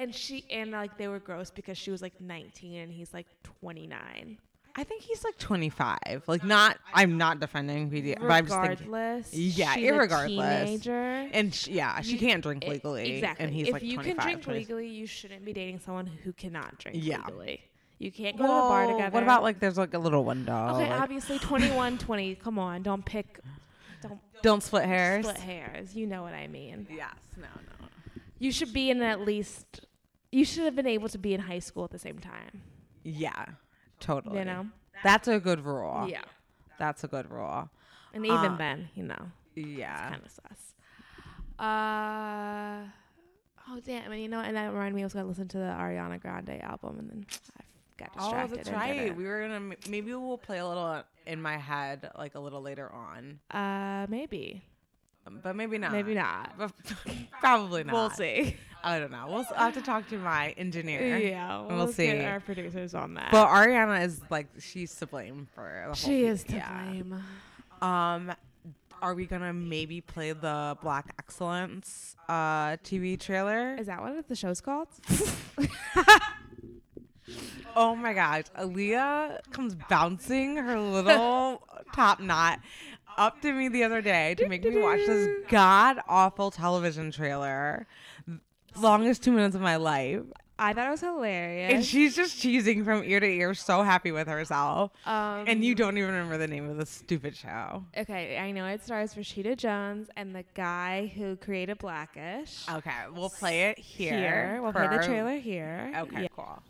And 0.00 0.14
she 0.14 0.44
and 0.50 0.70
like 0.72 0.96
they 0.98 1.08
were 1.08 1.18
gross 1.20 1.50
because 1.50 1.76
she 1.78 1.90
was 1.90 2.02
like 2.02 2.20
19 2.20 2.74
and 2.80 2.92
he's 2.92 3.12
like 3.12 3.26
29. 3.60 4.38
I 4.76 4.84
think 4.84 5.02
he's 5.02 5.24
like 5.24 5.36
25. 5.36 5.98
Like, 6.28 6.44
not, 6.44 6.78
I'm 6.94 7.18
not 7.18 7.40
defending 7.40 7.90
Pete, 7.90 8.16
but 8.20 8.30
I'm 8.30 8.46
just 8.46 8.56
thinking. 8.60 8.86
Regardless, 8.86 9.34
Yeah, 9.34 9.74
she's 9.74 9.84
a 9.90 9.92
irregardless. 9.92 10.64
teenager. 10.64 11.28
And 11.32 11.52
sh 11.52 11.66
yeah, 11.68 12.00
she 12.02 12.12
You- 12.12 12.18
can't 12.20 12.40
drink 12.42 12.64
I- 12.64 12.68
legally. 12.70 13.16
exactly. 13.16 13.44
And 13.46 13.52
he's 13.54 13.64
like, 13.66 13.68
if 13.68 13.82
like 13.82 13.82
you 13.82 13.94
25. 13.96 14.16
can 14.16 14.24
drink 14.24 14.42
20 14.44 14.58
legally, 14.60 14.88
you 14.88 15.06
shouldn't 15.06 15.44
be 15.44 15.52
dating 15.52 15.80
someone 15.80 16.06
who 16.06 16.32
cannot 16.32 16.78
drink 16.78 16.98
Yeah. 17.02 17.18
legally. 17.26 17.62
You 17.98 18.12
can't 18.12 18.36
go 18.38 18.44
to 18.44 18.48
a 18.48 18.52
bar 18.52 18.86
Well, 18.86 18.96
together. 18.96 19.12
What 19.12 19.22
about 19.24 19.42
like 19.42 19.58
there's 19.58 19.76
like 19.76 19.92
a 19.92 19.98
little 19.98 20.24
window? 20.24 20.76
Okay, 20.76 20.88
like, 20.88 21.00
obviously 21.00 21.38
21, 21.40 21.98
20. 21.98 22.36
Come 22.36 22.58
on, 22.60 22.82
don't 22.84 23.04
pick. 23.04 23.40
Don't 24.02 24.20
don't 24.40 24.62
split 24.62 24.84
hairs. 24.84 25.26
split 25.26 25.36
hairs. 25.42 25.94
You 25.96 26.06
know 26.06 26.22
what 26.22 26.32
I 26.32 26.46
mean. 26.46 26.86
Yes, 26.88 27.12
no, 27.36 27.42
no. 27.42 27.88
You 28.38 28.52
should 28.52 28.72
be 28.72 28.88
in 28.90 29.02
at 29.02 29.20
least. 29.20 29.80
You 30.32 30.44
should 30.44 30.64
have 30.64 30.76
been 30.76 30.86
able 30.86 31.08
to 31.08 31.18
be 31.18 31.34
in 31.34 31.40
high 31.40 31.58
school 31.58 31.84
at 31.84 31.90
the 31.90 31.98
same 31.98 32.18
time. 32.18 32.62
Yeah, 33.02 33.46
totally. 33.98 34.38
You 34.38 34.44
know. 34.44 34.66
That's 35.02 35.26
a 35.28 35.40
good 35.40 35.64
rule. 35.64 36.06
Yeah. 36.08 36.22
That's 36.78 37.02
a 37.04 37.08
good 37.08 37.30
rule. 37.30 37.68
And 38.12 38.24
even 38.24 38.38
Uh, 38.38 38.56
then, 38.56 38.88
you 38.94 39.02
know, 39.04 39.30
Yeah. 39.54 40.10
kind 40.10 40.22
of 40.24 40.30
sus. 40.30 40.74
Uh. 41.58 42.84
Oh 43.72 43.78
damn! 43.84 44.10
And 44.10 44.20
you 44.20 44.28
know, 44.28 44.40
and 44.40 44.56
that 44.56 44.72
reminded 44.72 44.94
me 44.96 45.02
I 45.02 45.04
was 45.04 45.12
gonna 45.12 45.26
listen 45.28 45.46
to 45.48 45.58
the 45.58 45.64
Ariana 45.64 46.20
Grande 46.20 46.60
album, 46.62 46.98
and 46.98 47.08
then 47.10 47.26
I 47.56 47.62
got 47.98 48.12
distracted. 48.14 48.52
Oh, 48.52 48.56
that's 48.56 48.70
right. 48.70 49.14
We 49.16 49.24
were 49.24 49.42
gonna 49.46 49.76
maybe 49.88 50.12
we'll 50.14 50.38
play 50.38 50.58
a 50.58 50.66
little 50.66 51.02
in 51.26 51.40
my 51.40 51.56
head 51.56 52.10
like 52.18 52.34
a 52.34 52.40
little 52.40 52.62
later 52.62 52.90
on, 52.92 53.38
Uh, 53.52 54.06
maybe. 54.08 54.64
But 55.42 55.56
maybe 55.56 55.78
not. 55.78 55.92
Maybe 55.92 56.14
not. 56.14 56.52
But 56.58 56.72
probably 57.40 57.84
not. 57.84 57.94
We'll 57.94 58.10
see. 58.10 58.56
I 58.82 58.98
don't 58.98 59.10
know. 59.10 59.26
We'll 59.28 59.46
I'll 59.56 59.66
have 59.66 59.74
to 59.74 59.82
talk 59.82 60.08
to 60.08 60.18
my 60.18 60.50
engineer. 60.56 61.18
Yeah, 61.18 61.60
we'll 61.60 61.76
we'll 61.76 61.92
see. 61.92 62.06
Get 62.06 62.24
our 62.24 62.40
producers 62.40 62.94
on 62.94 63.14
that. 63.14 63.30
But 63.30 63.48
Ariana 63.48 64.04
is 64.04 64.20
like 64.30 64.48
she's 64.58 64.94
to 64.96 65.06
blame 65.06 65.48
for 65.54 65.70
the 65.80 65.84
whole 65.86 65.94
she 65.94 66.24
is 66.24 66.44
to 66.44 66.54
yeah. 66.54 66.84
blame. 66.84 67.22
Um, 67.82 68.32
are 69.02 69.14
we 69.14 69.26
gonna 69.26 69.52
maybe 69.52 70.00
play 70.00 70.32
the 70.32 70.76
Black 70.82 71.14
Excellence 71.18 72.16
uh 72.28 72.76
TV 72.78 73.18
trailer? 73.18 73.76
Is 73.76 73.86
that 73.86 74.00
what 74.00 74.28
the 74.28 74.36
show's 74.36 74.60
called? 74.60 74.88
Oh 77.76 77.94
my 77.94 78.12
gosh, 78.12 78.44
Aaliyah 78.58 79.50
comes 79.52 79.76
bouncing 79.88 80.56
her 80.56 80.80
little 80.80 81.62
top 81.94 82.20
knot 82.20 82.60
up 83.18 83.40
to 83.42 83.52
me 83.52 83.68
the 83.68 83.84
other 83.84 84.00
day 84.00 84.34
to 84.36 84.48
make 84.48 84.64
me 84.64 84.80
watch 84.80 85.00
this 85.06 85.28
god 85.48 86.00
awful 86.08 86.50
television 86.50 87.10
trailer. 87.10 87.86
Longest 88.76 89.22
two 89.24 89.32
minutes 89.32 89.54
of 89.56 89.60
my 89.60 89.76
life. 89.76 90.20
I 90.62 90.74
thought 90.74 90.86
it 90.88 90.90
was 90.90 91.00
hilarious. 91.00 91.72
And 91.72 91.82
she's 91.84 92.14
just 92.14 92.36
cheesing 92.38 92.84
from 92.84 93.02
ear 93.02 93.18
to 93.18 93.26
ear, 93.26 93.54
so 93.54 93.82
happy 93.82 94.12
with 94.12 94.28
herself. 94.28 94.92
um, 95.06 95.44
And 95.46 95.64
you 95.64 95.74
don't 95.74 95.96
even 95.96 96.10
remember 96.10 96.36
the 96.36 96.46
name 96.46 96.68
of 96.68 96.76
the 96.76 96.84
stupid 96.84 97.34
show. 97.34 97.82
Okay, 97.96 98.36
I 98.36 98.50
know 98.52 98.66
it 98.66 98.84
stars 98.84 99.14
Rashida 99.14 99.56
Jones 99.56 100.10
and 100.16 100.36
the 100.36 100.44
guy 100.54 101.10
who 101.16 101.36
created 101.36 101.78
Blackish. 101.78 102.66
Okay, 102.70 102.92
we'll 103.14 103.30
play 103.30 103.70
it 103.70 103.78
here. 103.78 104.12
Here, 104.12 104.58
we'll 104.62 104.72
play 104.72 104.86
the 104.88 105.02
trailer 105.02 105.38
here. 105.38 105.92
Okay, 105.96 106.22
Yeah. 106.22 106.28
cool. 106.36 106.62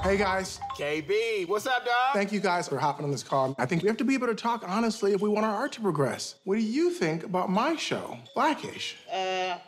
Hey 0.00 0.16
guys, 0.16 0.58
KB, 0.76 1.46
what's 1.48 1.66
up, 1.66 1.84
dog? 1.84 1.94
thank 2.12 2.32
you 2.32 2.40
guys 2.40 2.68
for 2.68 2.76
hopping 2.78 3.04
on 3.04 3.10
this 3.12 3.22
call. 3.22 3.54
I 3.58 3.66
think 3.66 3.82
we 3.82 3.88
have 3.88 3.96
to 3.98 4.04
be 4.04 4.14
able 4.14 4.26
to 4.26 4.34
talk 4.34 4.64
honestly 4.66 5.12
if 5.12 5.20
we 5.20 5.28
want 5.28 5.46
our 5.46 5.54
art 5.54 5.72
to 5.72 5.80
progress. 5.80 6.34
What 6.44 6.56
do 6.56 6.60
you 6.60 6.90
think 6.90 7.22
about 7.24 7.50
my 7.50 7.76
show, 7.76 8.18
Blackish? 8.34 8.96
Uh, 9.12 9.58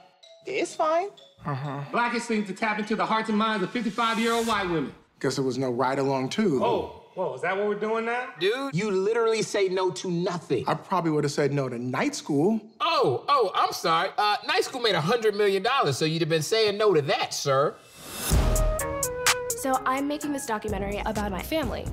it's 0.44 0.74
fine. 0.74 1.08
Uh-huh. 1.46 1.80
Blackish 1.92 2.24
seems 2.24 2.48
to 2.48 2.54
tap 2.54 2.78
into 2.80 2.96
the 2.96 3.06
hearts 3.06 3.28
and 3.28 3.38
minds 3.38 3.62
of 3.62 3.70
55 3.70 4.18
year 4.18 4.32
old 4.32 4.46
white 4.48 4.64
women. 4.68 4.92
Guess 5.20 5.36
there 5.36 5.44
was 5.44 5.56
no 5.58 5.70
ride 5.70 5.98
along 6.00 6.30
too. 6.30 6.60
Oh, 6.64 7.02
whoa, 7.14 7.34
is 7.34 7.42
that 7.42 7.56
what 7.56 7.68
we're 7.68 7.74
doing 7.76 8.04
now? 8.06 8.26
Dude, 8.40 8.74
you 8.74 8.90
literally 8.90 9.42
say 9.42 9.68
no 9.68 9.90
to 9.92 10.10
nothing. 10.10 10.64
I 10.66 10.74
probably 10.74 11.12
would 11.12 11.24
have 11.24 11.32
said 11.32 11.52
no 11.52 11.68
to 11.68 11.78
night 11.78 12.14
school. 12.16 12.60
Oh, 12.80 13.24
oh, 13.28 13.52
I'm 13.54 13.72
sorry. 13.72 14.10
Uh, 14.18 14.36
Night 14.48 14.64
School 14.64 14.80
made 14.80 14.94
a 14.94 15.00
hundred 15.00 15.34
million 15.36 15.62
dollars, 15.62 15.96
so 15.96 16.04
you'd 16.04 16.22
have 16.22 16.28
been 16.28 16.42
saying 16.42 16.76
no 16.76 16.92
to 16.92 17.02
that, 17.02 17.32
sir. 17.32 17.74
So 19.64 19.80
I'm 19.86 20.06
making 20.06 20.34
this 20.34 20.44
documentary 20.44 21.00
about 21.06 21.32
my 21.32 21.40
family. 21.40 21.86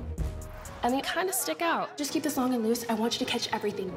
And 0.82 0.92
they 0.92 1.00
kind 1.00 1.30
of 1.30 1.34
stick 1.34 1.62
out. 1.62 1.96
Just 1.96 2.12
keep 2.12 2.22
this 2.22 2.36
long 2.36 2.52
and 2.52 2.62
loose. 2.62 2.84
I 2.90 2.92
want 2.92 3.18
you 3.18 3.24
to 3.24 3.32
catch 3.32 3.50
everything. 3.50 3.90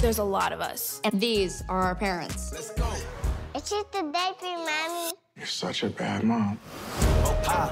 There's 0.00 0.18
a 0.18 0.24
lot 0.24 0.52
of 0.52 0.60
us. 0.60 1.00
And 1.04 1.20
these 1.20 1.62
are 1.68 1.82
our 1.82 1.94
parents. 1.94 2.50
Let's 2.52 2.72
go. 2.72 2.92
It's 3.54 3.70
just 3.70 3.94
a 3.94 4.10
diaper, 4.12 4.44
Mommy. 4.46 5.12
You're 5.36 5.46
such 5.46 5.84
a 5.84 5.90
bad 5.90 6.24
mom. 6.24 6.56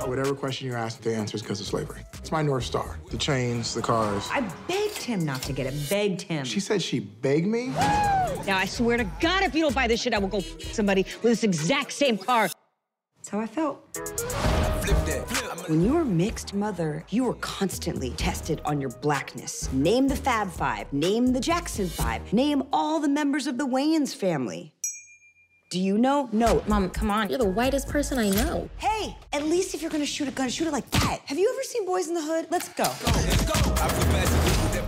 Whatever 0.06 0.36
question 0.36 0.68
you're 0.68 0.76
ask, 0.76 1.00
the 1.00 1.16
answer 1.16 1.34
is 1.34 1.42
because 1.42 1.58
of 1.58 1.66
slavery. 1.66 2.04
It's 2.14 2.30
my 2.30 2.42
North 2.42 2.62
Star. 2.62 3.00
The 3.10 3.18
chains, 3.18 3.74
the 3.74 3.82
cars. 3.82 4.28
I 4.30 4.42
begged 4.68 5.02
him 5.02 5.24
not 5.24 5.42
to 5.42 5.52
get 5.52 5.66
it. 5.66 5.74
Begged 5.90 6.22
him. 6.22 6.44
She 6.44 6.60
said 6.60 6.80
she 6.80 7.00
begged 7.00 7.48
me? 7.48 7.70
Now, 8.46 8.56
I 8.56 8.66
swear 8.66 8.98
to 8.98 9.04
God, 9.20 9.42
if 9.42 9.56
you 9.56 9.62
don't 9.62 9.74
buy 9.74 9.88
this 9.88 10.00
shit, 10.00 10.14
I 10.14 10.18
will 10.18 10.28
go 10.28 10.38
f- 10.38 10.62
somebody 10.62 11.02
with 11.02 11.32
this 11.32 11.42
exact 11.42 11.90
same 11.90 12.18
car. 12.18 12.50
That's 13.16 13.28
how 13.30 13.40
I 13.40 13.48
felt. 13.48 14.59
When 15.68 15.84
you 15.84 15.92
were 15.94 16.04
mixed 16.04 16.52
mother, 16.52 17.04
you 17.10 17.22
were 17.22 17.34
constantly 17.34 18.10
tested 18.10 18.60
on 18.64 18.80
your 18.80 18.90
blackness. 18.90 19.72
Name 19.72 20.08
the 20.08 20.16
Fab 20.16 20.50
Five, 20.50 20.92
name 20.92 21.32
the 21.32 21.38
Jackson 21.38 21.86
Five, 21.88 22.32
name 22.32 22.64
all 22.72 22.98
the 22.98 23.08
members 23.08 23.46
of 23.46 23.56
the 23.56 23.64
Wayans 23.66 24.12
family. 24.16 24.74
Do 25.70 25.78
you 25.78 25.96
know? 25.96 26.28
No. 26.32 26.64
Mom, 26.66 26.90
come 26.90 27.08
on. 27.12 27.28
You're 27.28 27.38
the 27.38 27.44
whitest 27.48 27.88
person 27.88 28.18
I 28.18 28.30
know. 28.30 28.68
Hey, 28.78 29.16
at 29.32 29.44
least 29.44 29.74
if 29.76 29.80
you're 29.82 29.92
gonna 29.92 30.04
shoot 30.04 30.26
a 30.26 30.32
gun, 30.32 30.48
shoot 30.48 30.66
it 30.66 30.72
like 30.72 30.90
that. 30.90 31.20
Have 31.26 31.38
you 31.38 31.48
ever 31.52 31.62
seen 31.62 31.86
Boys 31.86 32.08
in 32.08 32.14
the 32.14 32.22
Hood? 32.22 32.48
Let's 32.50 32.68
go. 32.70 32.86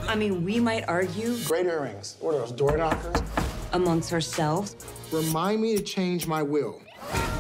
I 0.09 0.17
mean, 0.17 0.45
we 0.45 0.59
might 0.59 0.83
argue 0.89 1.37
Great 1.45 1.67
earrings. 1.67 2.17
What 2.19 2.35
are 2.35 2.39
those, 2.41 2.51
door 2.51 2.77
knockers? 2.77 3.23
amongst 3.73 4.13
ourselves, 4.13 4.75
Remind 5.13 5.63
me 5.63 5.77
to 5.77 5.83
change 5.83 6.27
my 6.27 6.43
will. 6.43 6.81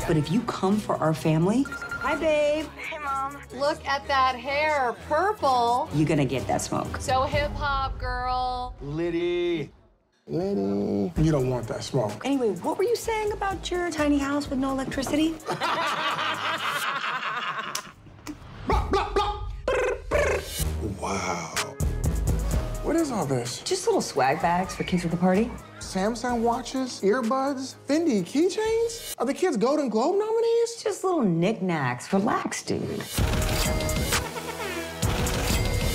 but 0.06 0.16
if 0.16 0.30
you 0.30 0.40
come 0.42 0.78
for 0.78 0.94
our 0.96 1.12
family, 1.12 1.66
hi, 2.02 2.16
babe. 2.16 2.66
Hey, 2.76 2.98
Mom. 2.98 3.38
Look 3.54 3.86
at 3.86 4.06
that 4.08 4.34
hair, 4.34 4.94
purple. 5.08 5.88
You're 5.94 6.08
gonna 6.08 6.24
get 6.24 6.46
that 6.48 6.60
smoke. 6.60 6.96
So 7.00 7.22
hip 7.22 7.52
hop, 7.52 7.98
girl. 7.98 8.74
Liddy. 8.82 9.70
Liddy. 10.26 11.12
You 11.16 11.30
don't 11.30 11.48
want 11.48 11.68
that 11.68 11.84
smoke. 11.84 12.20
Anyway, 12.24 12.50
what 12.56 12.76
were 12.76 12.84
you 12.84 12.96
saying 12.96 13.32
about 13.32 13.70
your 13.70 13.90
tiny 13.90 14.18
house 14.18 14.50
with 14.50 14.58
no 14.58 14.72
electricity? 14.72 15.34
Wow. 21.00 21.74
What 22.82 22.96
is 22.96 23.12
all 23.12 23.24
this? 23.24 23.60
Just 23.60 23.86
little 23.86 24.02
swag 24.02 24.42
bags 24.42 24.74
for 24.74 24.82
kids 24.82 25.04
at 25.04 25.12
the 25.12 25.16
party. 25.16 25.48
Samsung 25.78 26.40
watches, 26.40 27.00
earbuds, 27.02 27.76
Fendi 27.86 28.24
keychains? 28.24 29.14
Are 29.18 29.24
the 29.24 29.32
kids 29.32 29.56
Golden 29.56 29.88
Globe 29.88 30.18
nominees? 30.18 30.82
Just 30.82 31.04
little 31.04 31.22
knickknacks. 31.22 32.12
Relax, 32.12 32.64
dude. 32.64 32.82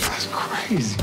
That's 0.06 0.28
crazy. 0.32 0.96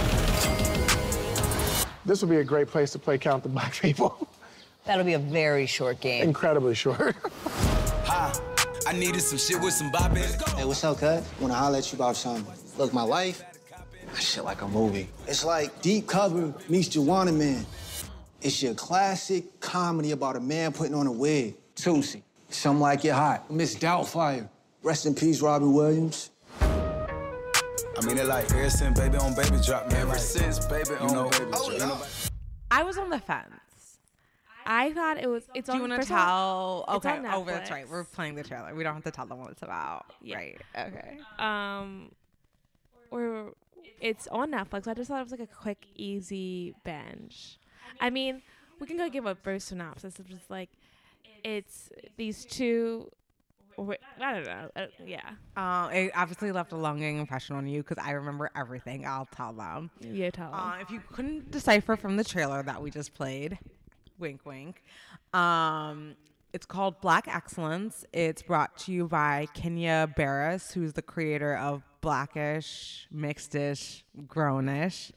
This 2.06 2.22
would 2.22 2.30
be 2.30 2.36
a 2.38 2.44
great 2.44 2.68
place 2.68 2.90
to 2.92 2.98
play 2.98 3.18
Count 3.18 3.42
the 3.42 3.50
Black 3.50 3.74
People. 3.74 4.26
That'll 4.86 5.04
be 5.04 5.12
a 5.12 5.18
very 5.18 5.66
short 5.66 6.00
game. 6.00 6.22
Incredibly 6.22 6.74
short. 6.74 7.14
Hi, 8.06 8.32
I 8.86 8.94
needed 8.94 9.20
some 9.20 9.36
shit 9.36 9.60
with 9.60 9.74
some 9.74 9.92
bop 9.92 10.12
in. 10.12 10.22
Hey, 10.56 10.64
what's 10.64 10.82
up, 10.82 11.00
cut? 11.00 11.22
Wanna 11.40 11.52
holler 11.52 11.76
at 11.76 11.92
you 11.92 11.96
about 11.96 12.16
something? 12.16 12.46
Look, 12.78 12.94
my 12.94 13.02
life, 13.02 13.42
that 14.14 14.22
shit 14.22 14.44
like 14.44 14.62
a 14.62 14.68
movie. 14.68 15.08
It's 15.26 15.44
like 15.44 15.82
Deep 15.82 16.06
Cover 16.06 16.54
meets 16.68 16.88
Juwanna 16.88 17.34
Mann. 17.36 17.66
It's 18.42 18.62
your 18.62 18.74
classic 18.74 19.60
comedy 19.60 20.12
about 20.12 20.36
a 20.36 20.40
man 20.40 20.72
putting 20.72 20.94
on 20.94 21.06
a 21.06 21.12
wig. 21.12 21.54
Tootsie. 21.74 22.22
Something 22.50 22.80
like 22.80 23.04
it 23.04 23.12
hot. 23.12 23.50
Miss 23.50 23.74
Doubtfire. 23.74 24.48
Rest 24.82 25.06
in 25.06 25.14
peace, 25.14 25.40
Robin 25.40 25.72
Williams. 25.72 26.30
I 26.60 28.04
mean, 28.06 28.18
it 28.18 28.26
like 28.26 28.50
ever 28.52 28.70
since 28.70 28.98
baby 28.98 29.16
on 29.16 29.34
baby 29.34 29.56
drop, 29.64 29.90
man. 29.90 30.02
Ever 30.02 30.18
since 30.18 30.64
baby 30.66 30.90
on 31.00 31.30
baby 31.30 31.50
drop. 31.78 32.02
I 32.70 32.82
was 32.82 32.98
on 32.98 33.08
the 33.10 33.18
fence. 33.18 33.50
I 34.66 34.92
thought 34.92 35.18
it 35.18 35.28
was. 35.28 35.44
It's 35.54 35.66
Do 35.66 35.72
on. 35.72 35.76
you 35.78 35.82
want 35.82 35.92
to 35.92 35.96
first 35.98 36.10
of 36.10 36.16
all, 36.16 36.84
tell? 36.84 36.96
it's 36.96 37.06
Okay. 37.06 37.18
on 37.18 37.26
Oh, 37.26 37.44
that's 37.44 37.70
right. 37.70 37.88
We're 37.88 38.04
playing 38.04 38.34
the 38.34 38.42
trailer. 38.44 38.74
We 38.74 38.82
don't 38.82 38.94
have 38.94 39.04
to 39.04 39.10
tell 39.10 39.26
them 39.26 39.38
what 39.40 39.50
it's 39.50 39.62
about. 39.62 40.06
Yeah. 40.22 40.36
Right. 40.36 40.60
Okay. 40.78 41.18
Um, 41.38 42.10
or 43.10 43.52
it's 44.04 44.26
on 44.28 44.52
Netflix. 44.52 44.86
I 44.86 44.92
just 44.94 45.08
thought 45.08 45.18
it 45.20 45.24
was 45.24 45.30
like 45.32 45.40
a 45.40 45.46
quick, 45.46 45.86
easy 45.96 46.74
binge. 46.84 47.58
I 48.00 48.10
mean, 48.10 48.42
we 48.78 48.86
can 48.86 48.96
go 48.98 49.08
give 49.08 49.24
a 49.26 49.34
brief 49.34 49.62
synopsis 49.62 50.18
of 50.18 50.28
just 50.28 50.50
like 50.50 50.68
it's 51.42 51.90
these 52.16 52.44
two. 52.44 53.10
I 53.76 54.34
don't 54.34 54.44
know. 54.44 54.70
Uh, 54.76 54.86
yeah, 55.04 55.30
Um, 55.56 55.90
it 55.92 56.12
obviously 56.14 56.52
left 56.52 56.70
a 56.72 56.76
longing 56.76 57.18
impression 57.18 57.56
on 57.56 57.66
you 57.66 57.82
because 57.82 57.98
I 58.00 58.12
remember 58.12 58.48
everything. 58.54 59.04
I'll 59.04 59.26
tell 59.34 59.52
them. 59.52 59.90
you 60.00 60.30
tell 60.30 60.48
'em. 60.54 60.60
Uh, 60.60 60.76
if 60.80 60.90
you 60.90 61.02
couldn't 61.12 61.50
decipher 61.50 61.96
from 61.96 62.16
the 62.16 62.22
trailer 62.22 62.62
that 62.62 62.80
we 62.80 62.90
just 62.92 63.14
played, 63.14 63.58
wink, 64.18 64.42
wink. 64.46 64.82
Um, 65.32 66.14
it's 66.52 66.66
called 66.66 67.00
Black 67.00 67.26
Excellence. 67.26 68.04
It's 68.12 68.42
brought 68.42 68.76
to 68.78 68.92
you 68.92 69.08
by 69.08 69.48
Kenya 69.54 70.08
Barris, 70.16 70.70
who's 70.72 70.92
the 70.92 71.02
creator 71.02 71.56
of 71.56 71.82
Blackish, 72.04 73.08
Mixedish, 73.14 74.02
Grownish. 74.26 75.10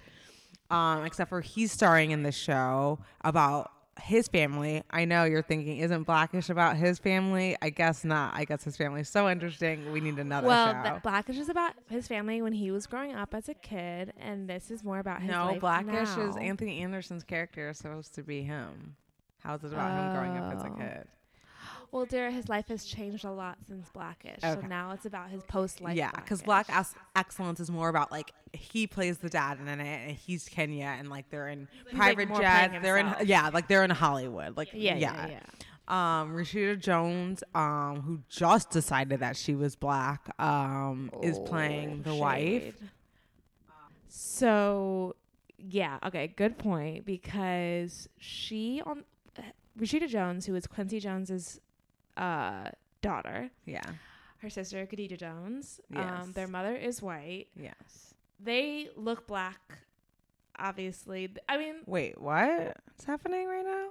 Um, 0.69 1.05
except 1.05 1.29
for 1.29 1.41
he's 1.41 1.71
starring 1.71 2.11
in 2.11 2.23
this 2.23 2.35
show 2.35 2.99
about 3.21 3.71
his 4.01 4.27
family. 4.27 4.83
I 4.89 5.05
know 5.05 5.23
you're 5.23 5.41
thinking, 5.41 5.77
isn't 5.77 6.03
Blackish 6.03 6.49
about 6.49 6.75
his 6.75 6.99
family? 6.99 7.55
I 7.61 7.69
guess 7.69 8.03
not. 8.03 8.33
I 8.35 8.45
guess 8.45 8.63
his 8.63 8.75
family's 8.77 9.09
so 9.09 9.29
interesting. 9.29 9.91
We 9.91 10.01
need 10.01 10.19
another 10.19 10.47
well, 10.47 10.73
show. 10.73 10.93
the 10.95 10.99
Blackish 11.01 11.37
is 11.37 11.49
about 11.49 11.73
his 11.89 12.07
family 12.07 12.41
when 12.41 12.53
he 12.53 12.71
was 12.71 12.85
growing 12.87 13.15
up 13.15 13.33
as 13.33 13.47
a 13.49 13.53
kid, 13.53 14.13
and 14.19 14.49
this 14.49 14.71
is 14.71 14.83
more 14.83 14.99
about 14.99 15.21
his 15.21 15.31
No, 15.31 15.57
Blackish 15.59 16.17
is. 16.17 16.35
Anthony 16.35 16.81
Anderson's 16.81 17.23
character 17.23 17.69
is 17.69 17.77
supposed 17.77 18.13
to 18.15 18.23
be 18.23 18.43
him. 18.43 18.95
How's 19.43 19.63
it 19.63 19.71
about 19.73 19.91
him 19.91 20.13
growing 20.13 20.37
up 20.37 20.53
as 20.53 20.63
a 20.63 20.67
Oh. 20.67 20.75
kid? 20.75 21.07
Well, 21.91 22.05
dear, 22.05 22.29
his 22.31 22.49
life 22.49 22.67
has 22.67 22.85
changed 22.85 23.23
a 23.23 23.31
lot 23.31 23.57
since 23.67 23.89
Blackish, 23.89 24.41
so 24.41 24.61
now 24.61 24.91
it's 24.91 25.05
about 25.05 25.29
his 25.29 25.41
post-life. 25.43 25.95
yeah, 25.95 26.11
because 26.11 26.41
Black 26.41 26.67
Ex- 26.69 26.95
Excellence 27.15 27.59
is 27.59 27.71
more 27.71 27.89
about 27.89 28.11
like 28.11 28.33
he 28.53 28.87
plays 28.87 29.19
the 29.19 29.29
dad 29.29 29.59
in 29.59 29.67
it, 29.67 29.79
and 29.79 30.11
he's 30.11 30.47
Kenya, 30.49 30.95
and 30.97 31.09
like 31.09 31.29
they're 31.29 31.47
in 31.47 31.67
like, 31.85 31.95
private 31.95 32.27
more 32.29 32.41
jets. 32.41 32.75
They're 32.81 32.97
in 32.97 33.13
yeah, 33.25 33.49
like 33.53 33.67
they're 33.67 33.83
in 33.83 33.89
Hollywood. 33.89 34.57
Like 34.57 34.69
Yeah, 34.73 34.95
yeah, 34.95 35.27
yeah, 35.29 36.21
Um, 36.21 36.33
Rashida 36.35 36.77
Jones, 36.79 37.43
um, 37.55 38.01
who 38.01 38.19
just 38.29 38.69
decided 38.69 39.21
that 39.21 39.37
she 39.37 39.55
was 39.55 39.75
black, 39.75 40.29
um, 40.39 41.09
is 41.23 41.39
playing 41.39 42.03
the 42.03 42.13
wife. 42.15 42.75
Oh, 42.81 42.85
So, 44.09 45.15
yeah, 45.57 45.99
okay, 46.05 46.27
good 46.27 46.57
point 46.57 47.05
because 47.05 48.09
she 48.19 48.81
on 48.85 49.03
Rashida 49.79 50.07
Jones, 50.07 50.45
who 50.45 50.55
is 50.55 50.67
Quincy 50.67 50.99
Jones's 50.99 51.59
uh, 52.17 52.69
daughter, 53.01 53.49
Yeah. 53.65 53.81
her 54.39 54.49
sister 54.49 54.85
Khadijah 54.85 55.17
Jones. 55.17 55.79
Yes. 55.89 56.23
Um, 56.23 56.31
their 56.33 56.47
mother 56.47 56.75
is 56.75 57.01
white. 57.01 57.47
Yes. 57.55 58.13
They 58.39 58.89
look 58.95 59.27
black, 59.27 59.79
obviously. 60.59 61.29
I 61.49 61.57
mean, 61.57 61.75
Wait, 61.85 62.19
what? 62.19 62.77
What's 62.87 63.05
happening 63.05 63.47
right 63.47 63.65
now? 63.65 63.89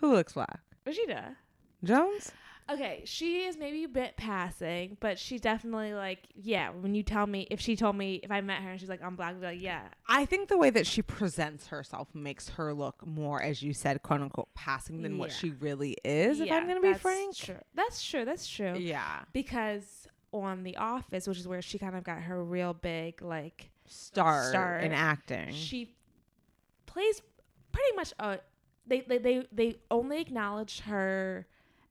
Who 0.00 0.12
looks 0.12 0.32
black? 0.34 0.60
Rashida. 0.86 1.36
Jones? 1.82 2.32
Okay, 2.70 3.02
she 3.04 3.42
is 3.44 3.58
maybe 3.58 3.84
a 3.84 3.88
bit 3.88 4.16
passing, 4.16 4.96
but 4.98 5.18
she 5.18 5.38
definitely 5.38 5.92
like 5.92 6.20
yeah. 6.34 6.70
When 6.70 6.94
you 6.94 7.02
tell 7.02 7.26
me, 7.26 7.46
if 7.50 7.60
she 7.60 7.76
told 7.76 7.94
me 7.94 8.20
if 8.22 8.30
I 8.30 8.40
met 8.40 8.62
her 8.62 8.70
and 8.70 8.80
she's 8.80 8.88
like 8.88 9.02
I'm 9.02 9.16
black, 9.16 9.30
I'd 9.34 9.40
be 9.40 9.46
like 9.46 9.60
yeah, 9.60 9.82
I 10.08 10.24
think 10.24 10.48
the 10.48 10.56
way 10.56 10.70
that 10.70 10.86
she 10.86 11.02
presents 11.02 11.66
herself 11.66 12.08
makes 12.14 12.48
her 12.50 12.72
look 12.72 13.06
more, 13.06 13.42
as 13.42 13.62
you 13.62 13.74
said, 13.74 14.02
quote 14.02 14.22
unquote, 14.22 14.48
passing 14.54 15.02
than 15.02 15.18
what 15.18 15.30
she 15.30 15.50
really 15.50 15.96
is. 16.04 16.40
if 16.40 16.50
I'm 16.50 16.66
gonna 16.66 16.80
be 16.80 16.88
that's 16.88 17.02
frank, 17.02 17.36
True. 17.36 17.56
That's 17.74 18.02
true. 18.02 18.24
That's 18.24 18.48
true. 18.48 18.76
yeah, 18.78 19.20
Because 19.34 20.08
on 20.32 20.64
The 20.64 20.78
Office, 20.78 21.26
which 21.28 21.38
is 21.38 21.46
where 21.46 21.60
she 21.62 21.78
kind 21.78 21.94
of 21.94 22.02
got 22.02 22.22
her 22.22 22.42
real 22.42 22.72
big 22.72 23.20
like 23.20 23.70
star, 23.86 24.48
Star. 24.48 24.78
in 24.78 24.92
acting. 24.92 25.52
she 25.52 25.94
plays 26.86 27.20
pretty 27.72 27.94
much 27.94 28.14
a 28.18 28.38
they 28.86 29.02
they 29.02 29.18
they, 29.18 29.46
they 29.52 29.76
only 29.90 30.20
acknowledged 30.20 30.80
her 30.80 31.46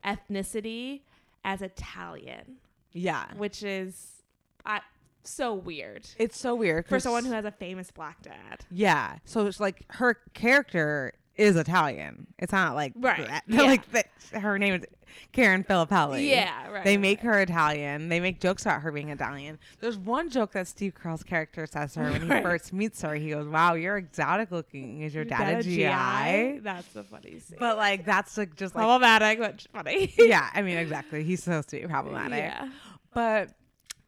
ethnicity 0.05 1.01
as 1.43 1.61
Italian, 1.61 2.57
yeah, 2.91 3.25
which 3.35 3.63
is 3.63 4.23
I 4.65 4.81
so 5.23 5.53
weird. 5.53 6.07
It's 6.17 6.37
so 6.37 6.55
weird 6.55 6.87
for 6.87 6.99
someone 6.99 7.25
who 7.25 7.31
has 7.31 7.45
a 7.45 7.51
famous 7.51 7.91
black 7.91 8.21
dad. 8.21 8.65
Yeah, 8.71 9.17
so 9.25 9.45
it's 9.45 9.59
like 9.59 9.85
her 9.89 10.17
character 10.33 11.13
is 11.35 11.55
Italian. 11.55 12.27
It's 12.39 12.51
not 12.51 12.75
like 12.75 12.93
Right, 12.95 13.25
that- 13.27 13.43
yeah. 13.47 13.61
like 13.63 13.89
that. 13.91 14.07
Her 14.33 14.57
name 14.59 14.75
is 14.75 14.85
Karen 15.31 15.63
Filippelli. 15.63 16.27
Yeah, 16.29 16.69
right, 16.71 16.83
They 16.83 16.97
make 16.97 17.19
her 17.21 17.39
Italian. 17.39 18.09
They 18.09 18.19
make 18.19 18.39
jokes 18.39 18.63
about 18.63 18.81
her 18.81 18.91
being 18.91 19.09
Italian. 19.09 19.59
There's 19.79 19.97
one 19.97 20.29
joke 20.29 20.53
that 20.53 20.67
Steve 20.67 20.93
Carell's 20.95 21.23
character 21.23 21.67
says 21.67 21.93
to 21.93 21.99
her 22.01 22.11
when 22.11 22.21
he 22.23 22.27
Right. 22.27 22.43
first 22.43 22.73
meets 22.73 23.01
her. 23.03 23.13
He 23.15 23.29
goes, 23.29 23.47
"Wow, 23.47 23.73
you're 23.75 23.97
exotic 23.97 24.51
looking. 24.51 25.01
Is 25.01 25.13
your 25.13 25.23
dad, 25.25 25.59
a 25.59 25.63
GI?" 25.63 26.59
That's 26.63 26.87
the 26.93 27.03
funny 27.03 27.39
scene. 27.39 27.57
But 27.59 27.77
like 27.77 28.05
that's 28.05 28.37
like 28.37 28.55
just 28.55 28.73
like 28.75 28.81
problematic, 28.83 29.39
but 29.39 29.65
funny. 29.73 30.13
yeah, 30.19 30.49
I 30.53 30.61
mean 30.63 30.77
exactly. 30.77 31.23
He's 31.23 31.43
supposed 31.43 31.69
to 31.69 31.79
be 31.81 31.87
problematic. 31.87 32.39
Yeah. 32.39 32.69
But 33.13 33.49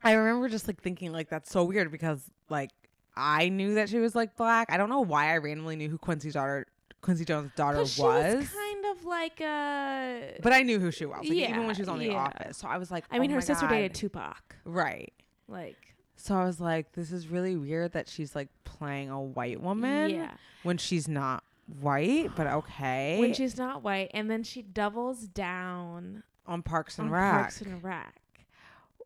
I 0.04 0.14
remember 0.14 0.50
just 0.50 0.68
like 0.68 0.82
thinking 0.82 1.12
like 1.12 1.30
that's 1.30 1.52
so 1.52 1.64
weird 1.66 1.92
because 1.92 2.22
like 2.50 2.72
I 3.16 3.50
knew 3.50 3.76
that 3.76 3.90
she 3.90 4.00
was 4.00 4.16
like 4.16 4.36
black. 4.36 4.72
I 4.72 4.78
don't 4.78 4.90
know 4.90 5.02
why 5.02 5.34
I 5.34 5.38
randomly 5.38 5.76
knew 5.76 5.90
who 5.90 5.98
Quincy's 5.98 6.34
daughter, 6.34 6.66
Quincy 7.06 7.24
Jones' 7.24 7.52
daughter 7.56 7.78
was. 7.78 7.94
she 7.94 8.02
was 8.02 8.50
kind 8.50 8.86
of 8.90 9.06
like 9.06 9.40
a. 9.40 10.40
but 10.42 10.52
I 10.52 10.64
knew 10.64 10.80
who 10.80 10.90
she 10.90 11.06
was. 11.06 11.20
Like, 11.20 11.30
even 11.32 11.68
when 11.68 11.76
she 11.76 11.84
was 11.84 11.88
on 11.88 12.00
The 12.00 12.08
yeah. 12.08 12.14
Office, 12.16 12.58
so 12.58 12.68
I 12.68 12.80
was 12.80 12.90
like, 12.90 13.06
I 13.12 13.20
mean, 13.20 13.30
oh 13.30 13.36
her 13.36 13.40
my 13.42 13.46
sister 13.46 13.68
dated 13.68 13.94
Tupac. 13.94 14.56
Right. 14.66 15.14
Like, 15.48 15.94
So 16.16 16.34
I 16.36 16.46
was 16.46 16.60
like, 16.60 16.94
this 16.94 17.12
is 17.12 17.28
really 17.28 17.56
weird 17.56 17.92
that 17.92 18.10
she's 18.10 18.36
like 18.36 18.50
playing 18.64 19.12
a 19.12 19.22
white 19.22 19.62
woman 19.62 20.10
Yeah. 20.10 20.32
when 20.64 20.80
she's 20.80 21.08
not 21.08 21.44
white, 21.80 22.32
but 22.36 22.48
okay. 22.48 23.20
when 23.20 23.36
she's 23.36 23.56
not 23.56 23.84
white, 23.84 24.10
and 24.16 24.28
then 24.30 24.42
she 24.42 24.64
doubles 24.64 25.28
down 25.28 26.24
on 26.48 26.64
Parks 26.64 26.98
and 26.98 27.10
on 27.10 27.14
Rec. 27.14 27.32
Parks 27.34 27.62
and 27.62 27.84
Rec. 27.84 28.20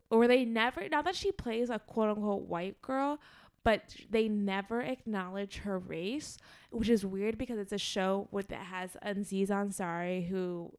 Or 0.08 0.26
they 0.26 0.46
never, 0.46 0.88
now 0.88 1.02
that 1.02 1.16
she 1.16 1.32
plays 1.32 1.68
a 1.68 1.78
quote 1.78 2.08
unquote 2.16 2.48
white 2.48 2.80
girl, 2.80 3.20
but 3.64 3.94
they 4.10 4.28
never 4.28 4.80
acknowledge 4.80 5.58
her 5.58 5.78
race, 5.78 6.38
which 6.70 6.88
is 6.88 7.04
weird 7.04 7.36
because 7.38 7.58
it's 7.58 7.72
a 7.72 7.78
show 7.78 8.28
with 8.30 8.48
that 8.48 8.62
has 8.66 8.96
Aziz 9.02 9.50
Ansari 9.50 10.28
who 10.28 10.72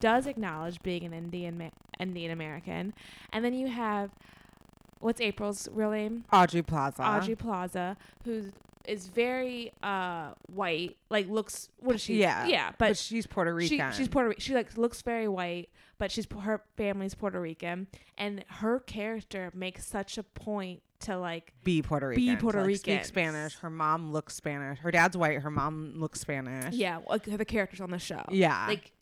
does 0.00 0.26
acknowledge 0.26 0.82
being 0.82 1.04
an 1.04 1.12
Indian 1.12 1.58
ma- 1.58 1.70
Indian 2.00 2.30
American, 2.32 2.94
and 3.32 3.44
then 3.44 3.54
you 3.54 3.68
have 3.68 4.10
what's 5.00 5.20
April's 5.20 5.68
real 5.72 5.90
name? 5.90 6.24
Aubrey 6.32 6.62
Plaza. 6.62 7.02
Aubrey 7.02 7.34
Plaza, 7.36 7.96
who 8.24 8.50
is 8.86 9.06
very 9.08 9.72
uh 9.82 10.30
white, 10.52 10.96
like 11.10 11.28
looks 11.28 11.68
what 11.80 11.94
is 11.96 12.00
she? 12.02 12.16
Yeah. 12.20 12.46
yeah, 12.46 12.70
but, 12.78 12.88
But 12.90 12.96
she's 12.98 13.26
Puerto 13.26 13.50
she- 13.60 13.74
Rican. 13.76 13.92
she's 13.92 14.08
Puerto. 14.08 14.34
She 14.38 14.54
like 14.54 14.76
looks 14.78 15.02
very 15.02 15.28
white, 15.28 15.68
but 15.98 16.10
she's 16.10 16.26
her 16.42 16.62
family's 16.76 17.14
Puerto 17.14 17.40
Rican, 17.40 17.86
and 18.18 18.44
her 18.48 18.80
character 18.80 19.50
makes 19.54 19.86
such 19.86 20.16
a 20.18 20.22
point 20.22 20.82
to 21.00 21.18
like 21.18 21.52
be 21.64 21.82
Puerto 21.82 22.08
Rican. 22.08 22.24
Be 22.24 22.36
Puerto 22.36 22.58
like, 22.58 22.68
Rican. 22.68 22.98
Speak 22.98 23.04
Spanish. 23.04 23.56
Her 23.56 23.70
mom 23.70 24.12
looks 24.12 24.34
Spanish. 24.34 24.78
Her 24.78 24.90
dad's 24.90 25.16
white. 25.16 25.40
Her 25.40 25.50
mom 25.50 25.94
looks 25.96 26.20
Spanish. 26.20 26.74
Yeah, 26.74 27.00
like 27.08 27.24
the 27.24 27.44
characters 27.44 27.80
on 27.80 27.90
the 27.90 27.98
show. 27.98 28.24
Yeah. 28.30 28.66
like 28.66 28.92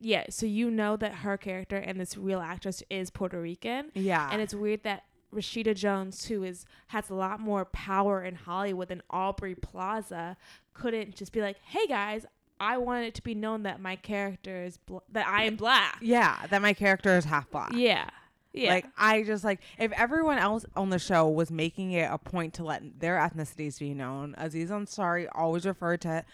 yeah. 0.00 0.24
So 0.30 0.46
you 0.46 0.70
know 0.70 0.96
that 0.96 1.16
her 1.16 1.36
character 1.36 1.76
and 1.76 2.00
this 2.00 2.16
real 2.16 2.40
actress 2.40 2.82
is 2.90 3.10
Puerto 3.10 3.40
Rican. 3.40 3.90
Yeah. 3.94 4.28
and 4.32 4.40
it's 4.42 4.54
weird 4.54 4.82
that 4.82 5.04
Rashida 5.34 5.74
Jones, 5.74 6.26
who 6.26 6.42
is 6.42 6.66
has 6.88 7.08
a 7.10 7.14
lot 7.14 7.40
more 7.40 7.64
power 7.64 8.22
in 8.22 8.34
Hollywood 8.34 8.88
than 8.88 9.02
Aubrey 9.10 9.54
Plaza, 9.54 10.36
couldn't 10.74 11.16
just 11.16 11.32
be 11.32 11.40
like, 11.40 11.56
"Hey 11.64 11.86
guys, 11.86 12.26
I 12.60 12.76
want 12.78 13.06
it 13.06 13.14
to 13.14 13.22
be 13.22 13.34
known 13.34 13.62
that 13.62 13.80
my 13.80 13.96
character 13.96 14.62
is 14.62 14.76
bl- 14.76 14.98
that 15.10 15.26
I 15.26 15.44
am 15.44 15.56
black." 15.56 15.98
Yeah, 16.02 16.46
that 16.50 16.60
my 16.60 16.74
character 16.74 17.16
is 17.16 17.24
half 17.24 17.50
black. 17.50 17.72
Yeah. 17.72 18.10
Yeah. 18.52 18.70
Like 18.74 18.86
I 18.98 19.22
just 19.22 19.44
like 19.44 19.60
if 19.78 19.92
everyone 19.92 20.38
else 20.38 20.64
on 20.76 20.90
the 20.90 20.98
show 20.98 21.28
was 21.28 21.50
making 21.50 21.92
it 21.92 22.08
a 22.10 22.18
point 22.18 22.54
to 22.54 22.64
let 22.64 23.00
their 23.00 23.16
ethnicities 23.16 23.78
be 23.78 23.94
known, 23.94 24.34
Aziz 24.38 24.70
Ansari 24.70 25.26
always 25.34 25.64
referred 25.64 26.00
to, 26.02 26.24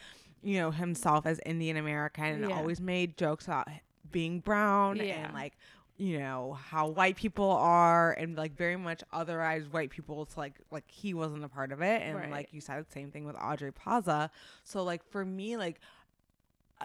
you 0.42 0.57
know, 0.59 0.70
himself 0.70 1.26
as 1.26 1.40
Indian 1.46 1.76
American 1.76 2.24
and 2.24 2.48
Yeah. 2.50 2.57
always 2.57 2.81
made 2.81 3.16
jokes 3.16 3.44
about 3.46 3.68
being 4.11 4.40
brown 4.40 4.96
Yeah. 4.96 5.26
and 5.26 5.35
like 5.35 5.57
you 6.00 6.18
know 6.20 6.52
how 6.52 6.87
white 6.88 7.16
people 7.16 7.50
are 7.50 8.12
and 8.12 8.37
like 8.37 8.57
very 8.57 8.76
much 8.76 9.02
otherized 9.12 9.72
white 9.72 9.90
people 9.90 10.24
to 10.24 10.38
like 10.38 10.54
like 10.70 10.85
he 10.87 11.12
wasn't 11.12 11.42
a 11.44 11.48
part 11.48 11.72
of 11.72 11.83
it 11.83 12.02
and 12.02 12.16
Right. 12.16 12.31
like 12.31 12.52
you 12.52 12.61
said 12.61 12.87
the 12.87 12.92
same 12.92 13.11
thing 13.11 13.24
with 13.24 13.35
Aubrey 13.37 13.72
Plaza 13.72 14.31
so 14.62 14.85
like 14.85 15.02
for 15.11 15.24
me 15.24 15.57
like 15.57 15.81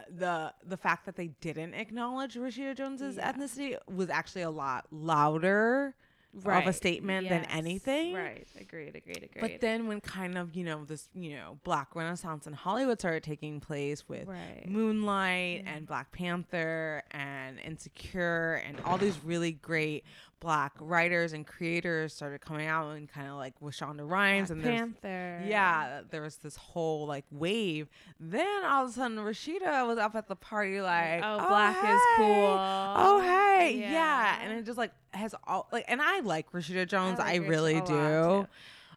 the 0.09 0.53
the 0.65 0.77
fact 0.77 1.05
that 1.05 1.15
they 1.15 1.27
didn't 1.41 1.73
acknowledge 1.73 2.35
Rashida 2.35 2.75
Jones's 2.75 3.17
Yeah. 3.17 3.31
ethnicity 3.31 3.77
was 3.87 4.09
actually 4.09 4.41
a 4.43 4.49
lot 4.51 4.87
louder 4.91 5.95
of 6.35 6.45
a 6.47 6.49
Right. 6.49 6.75
statement 6.75 7.29
than 7.29 7.45
anything. 7.45 8.15
Right. 8.15 8.47
Agreed. 8.59 8.95
Agreed. 8.95 9.17
Agreed. 9.17 9.39
But 9.39 9.61
then 9.61 9.87
when 9.87 10.01
kind 10.01 10.35
of, 10.35 10.55
you 10.55 10.63
know, 10.63 10.83
this, 10.83 11.07
you 11.13 11.35
know, 11.35 11.59
black 11.63 11.95
renaissance 11.95 12.47
in 12.47 12.53
Hollywood 12.53 12.99
started 12.99 13.21
taking 13.21 13.59
place 13.59 14.09
with 14.09 14.27
Right. 14.27 14.63
Moonlight 14.65 15.59
mm-hmm. 15.65 15.75
and 15.75 15.85
Black 15.85 16.11
Panther 16.11 17.03
and 17.11 17.59
Insecure 17.59 18.63
and 18.65 18.79
all 18.81 18.97
these 18.97 19.23
really 19.23 19.51
great 19.51 20.05
black 20.43 20.73
writers 20.79 21.31
and 21.31 21.47
creators 21.47 22.13
started 22.13 22.41
coming 22.41 22.67
out 22.67 22.91
and 22.91 23.09
kind 23.09 23.29
of 23.29 23.35
like 23.37 23.53
with 23.61 23.73
Shonda 23.75 24.07
Rhimes 24.07 24.49
Black 24.49 24.65
and 24.65 25.01
Panther. 25.01 25.41
Yeah, 25.47 26.01
there 26.11 26.21
was 26.21 26.35
this 26.35 26.57
whole 26.57 27.07
like 27.07 27.23
wave. 27.31 27.87
Then 28.19 28.65
all 28.65 28.83
of 28.83 28.89
a 28.89 28.93
sudden 28.93 29.17
Rashida 29.17 29.87
was 29.87 29.97
up 29.97 30.15
at 30.15 30.27
the 30.27 30.35
party 30.35 30.81
like, 30.81 31.21
Oh, 31.23 31.47
black 31.47 31.77
is 31.77 32.01
cool. 32.17 32.57
Oh 32.59 33.21
hey, 33.21 33.77
yeah. 33.79 33.91
Yeah. 33.91 34.39
and 34.43 34.59
it 34.59 34.65
just 34.65 34.77
like 34.77 34.91
has 35.11 35.33
all 35.47 35.67
like, 35.71 35.85
and 35.87 36.01
I 36.01 36.19
like 36.19 36.51
Rashida 36.51 36.87
Jones, 36.87 37.19
I, 37.19 37.33
like 37.37 37.43
her 37.43 37.49
really 37.49 37.81
do. 37.81 38.45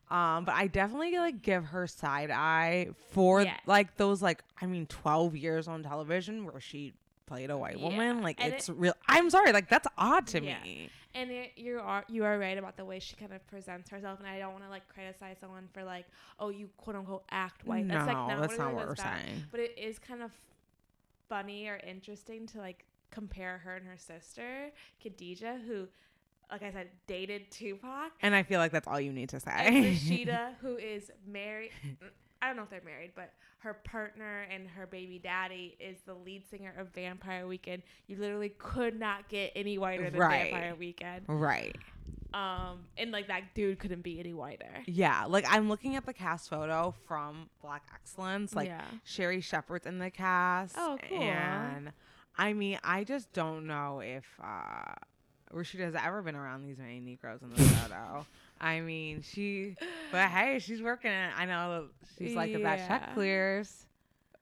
Um, 0.08 0.44
but 0.44 0.54
I 0.54 0.68
definitely 0.68 1.16
like 1.18 1.42
give 1.42 1.64
her 1.66 1.86
side 1.86 2.30
eye 2.30 2.88
for 3.10 3.42
Yes. 3.42 3.60
like 3.66 3.96
those 3.96 4.20
like 4.22 4.42
I 4.60 4.66
mean 4.66 4.86
twelve 4.86 5.36
years 5.36 5.68
on 5.68 5.82
television 5.82 6.44
where 6.44 6.60
she 6.60 6.92
played 7.26 7.50
a 7.50 7.58
white 7.58 7.80
woman. 7.80 8.22
Like 8.22 8.42
And 8.42 8.52
it's 8.54 8.68
it- 8.68 8.76
real. 8.76 8.94
I'm 9.08 9.30
sorry, 9.30 9.52
like 9.52 9.68
that's 9.68 9.88
odd 9.98 10.26
to 10.28 10.42
Yeah. 10.44 10.62
me. 10.62 10.90
And 11.16 11.30
it, 11.30 11.52
you 11.56 11.80
are 11.82 12.04
you 12.08 12.24
are 12.24 12.38
right 12.38 12.58
about 12.58 12.76
the 12.76 12.84
way 12.84 12.98
she 12.98 13.16
kind 13.16 13.32
of 13.32 13.46
presents 13.46 13.88
herself, 13.88 14.18
and 14.18 14.28
I 14.28 14.38
don't 14.38 14.52
want 14.52 14.64
to 14.64 14.70
like 14.70 14.86
criticize 14.88 15.38
someone 15.40 15.66
for 15.72 15.82
like, 15.82 16.04
oh, 16.38 16.50
you 16.50 16.68
quote 16.76 16.94
unquote 16.96 17.24
act 17.30 17.66
white. 17.66 17.88
that's 17.88 18.06
like 18.06 18.16
No, 18.16 18.26
not 18.28 18.40
that's 18.42 18.58
what, 18.58 18.64
not 18.66 18.74
what 18.74 18.86
we're 18.88 18.96
saying. 18.96 19.44
But 19.50 19.60
it 19.60 19.78
is 19.78 19.98
kind 19.98 20.22
of 20.22 20.30
funny 21.28 21.68
or 21.68 21.80
interesting 21.86 22.46
to 22.48 22.58
like 22.58 22.84
compare 23.10 23.58
her 23.58 23.74
and 23.76 23.86
her 23.86 23.96
sister 23.96 24.70
Khadijah, 25.02 25.60
who, 25.66 25.88
like 26.50 26.62
I 26.62 26.70
said, 26.70 26.88
dated 27.06 27.50
Tupac, 27.50 28.12
And 28.20 28.34
I 28.34 28.42
feel 28.42 28.60
like 28.60 28.72
that's 28.72 28.86
all 28.86 29.00
you 29.00 29.12
need 29.12 29.30
to 29.30 29.40
say. 29.40 29.50
and 29.54 29.76
Rashida, 29.86 30.54
who 30.60 30.76
is 30.76 31.10
married. 31.26 31.70
I 32.46 32.50
don't 32.50 32.56
know 32.58 32.62
if 32.62 32.70
they're 32.70 32.80
married, 32.84 33.10
but 33.16 33.32
her 33.58 33.74
partner 33.74 34.46
and 34.52 34.68
her 34.68 34.86
baby 34.86 35.18
daddy 35.18 35.76
is 35.80 35.96
the 36.06 36.14
lead 36.14 36.48
singer 36.48 36.72
of 36.78 36.88
Vampire 36.94 37.48
Weekend. 37.48 37.82
You 38.06 38.16
literally 38.18 38.50
could 38.58 38.96
not 38.98 39.28
get 39.28 39.50
any 39.56 39.78
whiter 39.78 40.08
than 40.10 40.20
Right. 40.20 40.52
Vampire 40.52 40.74
Weekend. 40.76 41.24
right. 41.26 41.76
Um, 42.32 42.84
and 42.98 43.10
like 43.12 43.26
that 43.28 43.54
dude 43.54 43.78
couldn't 43.80 44.02
be 44.02 44.20
any 44.20 44.32
whiter. 44.34 44.70
Yeah, 44.86 45.24
like 45.24 45.44
I'm 45.48 45.68
looking 45.68 45.96
at 45.96 46.06
the 46.06 46.12
cast 46.12 46.48
photo 46.50 46.94
from 47.08 47.48
Black 47.62 47.82
Excellence. 47.94 48.54
Like 48.54 48.68
Yeah. 48.68 48.84
Sherri 49.04 49.40
Shepherd's 49.40 49.86
in 49.86 49.98
the 49.98 50.10
cast. 50.10 50.74
Oh, 50.78 50.98
cool. 51.08 51.20
And 51.22 51.92
I 52.38 52.52
mean, 52.52 52.78
I 52.84 53.02
just 53.04 53.32
don't 53.32 53.66
know 53.66 54.00
if 54.04 54.24
uh 54.42 54.94
Rashida 55.52 55.80
has 55.84 55.94
ever 55.94 56.22
been 56.22 56.36
around 56.36 56.62
these 56.64 56.76
many 56.78 57.00
Negroes 57.00 57.40
in 57.42 57.50
the 57.50 57.56
photo. 57.62 58.26
I 58.60 58.80
mean, 58.80 59.22
she, 59.22 59.76
but 60.10 60.28
hey, 60.28 60.58
she's 60.58 60.80
working 60.80 61.10
it. 61.10 61.30
I 61.36 61.44
know 61.46 61.88
she's 62.18 62.34
like, 62.34 62.50
if 62.50 62.62
that 62.62 62.88
check 62.88 63.14
clears. 63.14 63.86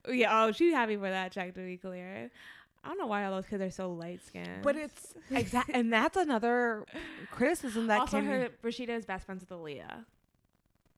Yeah, 0.09 0.45
oh, 0.45 0.53
she's 0.53 0.73
happy 0.73 0.97
for 0.97 1.11
that 1.11 1.33
check 1.33 1.55
to 1.55 1.61
be 1.61 1.77
cleared. 1.77 2.31
I 2.85 2.89
don't 2.89 2.99
know 2.99 3.07
why 3.07 3.25
all 3.25 3.33
those 3.33 3.47
kids 3.47 3.63
are 3.63 3.71
so 3.71 3.91
light 3.93 4.21
skinned. 4.25 4.63
But 4.63 4.77
it's 4.77 5.15
exactly, 5.31 5.75
and 5.75 5.93
that's 5.93 6.17
another 6.17 6.85
criticism 7.31 7.87
that 7.87 8.01
also 8.01 8.19
can 8.19 8.27
her 8.27 8.49
Rashida 8.63 8.91
is 8.91 9.07
best 9.07 9.25
friends 9.25 9.41
with 9.41 9.49
Aaliyah, 9.59 10.05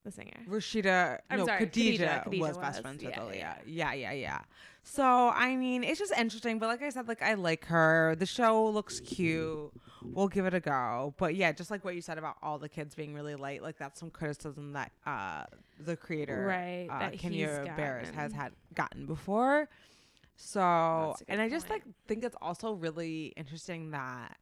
the 0.07 0.13
singer. 0.13 0.41
Rashida, 0.49 1.19
I'm 1.31 1.41
no, 1.41 1.47
sorry, 1.47 1.59
Khadijah, 1.67 1.99
Khadijah- 2.07 2.23
Khadijah 2.25 2.41
was 2.43 2.57
best 2.59 2.77
was, 2.77 2.81
friends 2.81 3.05
with 3.05 3.13
yeah, 3.13 3.21
Aaliyah. 3.21 3.61
yeah. 3.67 3.93
Yeah. 3.93 3.93
yeah, 3.93 4.13
yeah, 4.13 4.41
So 4.83 5.05
I 5.05 5.55
mean, 5.57 5.85
it's 5.85 5.99
just 5.99 6.13
interesting. 6.17 6.59
But 6.59 6.69
like 6.69 6.83
I 6.83 6.89
said, 6.91 7.09
like 7.09 7.21
I 7.23 7.35
like 7.35 7.67
her. 7.67 8.15
The 8.19 8.27
show 8.27 8.67
looks 8.69 9.01
cute. 9.01 9.71
We'll 10.03 10.29
give 10.29 10.47
it 10.47 10.55
a 10.55 10.61
go. 10.61 11.15
But 11.19 11.35
yeah, 11.35 11.51
just 11.53 11.71
like 11.71 11.85
what 11.85 11.95
you 11.97 12.01
said 12.01 12.17
about 12.19 12.37
all 12.43 12.59
the 12.59 12.69
kids 12.69 12.95
being 12.95 13.13
really 13.13 13.35
light, 13.35 13.61
like 13.63 13.77
that's 13.79 13.99
some 14.01 14.11
criticism 14.11 14.73
that 14.75 14.93
uh 15.05 15.45
the 15.81 15.97
creator, 15.97 16.47
Right, 16.49 16.87
uh, 16.91 16.99
that 17.01 17.19
Kenya 17.19 17.75
Barris 17.77 18.09
has 18.11 18.33
gotten. 18.33 18.39
had 18.39 18.53
gotten 18.75 19.07
before. 19.07 19.69
So 20.37 20.61
That's 20.61 21.23
a 21.23 21.25
good 21.25 21.33
and 21.33 21.41
I 21.43 21.49
just 21.49 21.69
like 21.71 21.83
think 22.07 22.23
it's 22.23 22.37
also 22.41 22.73
really 22.75 23.33
interesting 23.37 23.91
that 23.91 24.37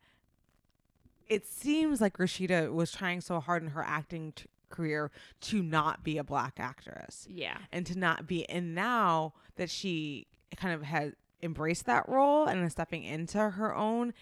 it 1.29 1.47
seems 1.47 2.01
like 2.01 2.19
Rashida 2.19 2.73
was 2.73 2.93
trying 2.93 3.21
so 3.23 3.41
hard 3.41 3.63
in 3.63 3.71
her 3.71 3.83
acting 3.83 4.33
t- 4.33 4.45
career 4.75 5.11
to 5.43 5.63
not 5.63 6.03
be 6.05 6.19
a 6.19 6.25
black 6.25 6.55
actress. 6.59 7.27
Yeah. 7.31 7.57
And 7.73 7.87
to 7.87 7.99
not 7.99 8.27
be. 8.27 8.49
And 8.49 8.75
now 8.75 9.35
that 9.57 9.71
she 9.71 10.27
kind 10.57 10.75
of 10.75 10.83
has 10.83 11.13
embraced 11.43 11.87
that 11.87 12.09
role 12.09 12.47
and 12.47 12.65
is 12.65 12.73
stepping 12.73 13.05
into 13.05 13.39
her 13.51 13.75
own, 13.75 14.15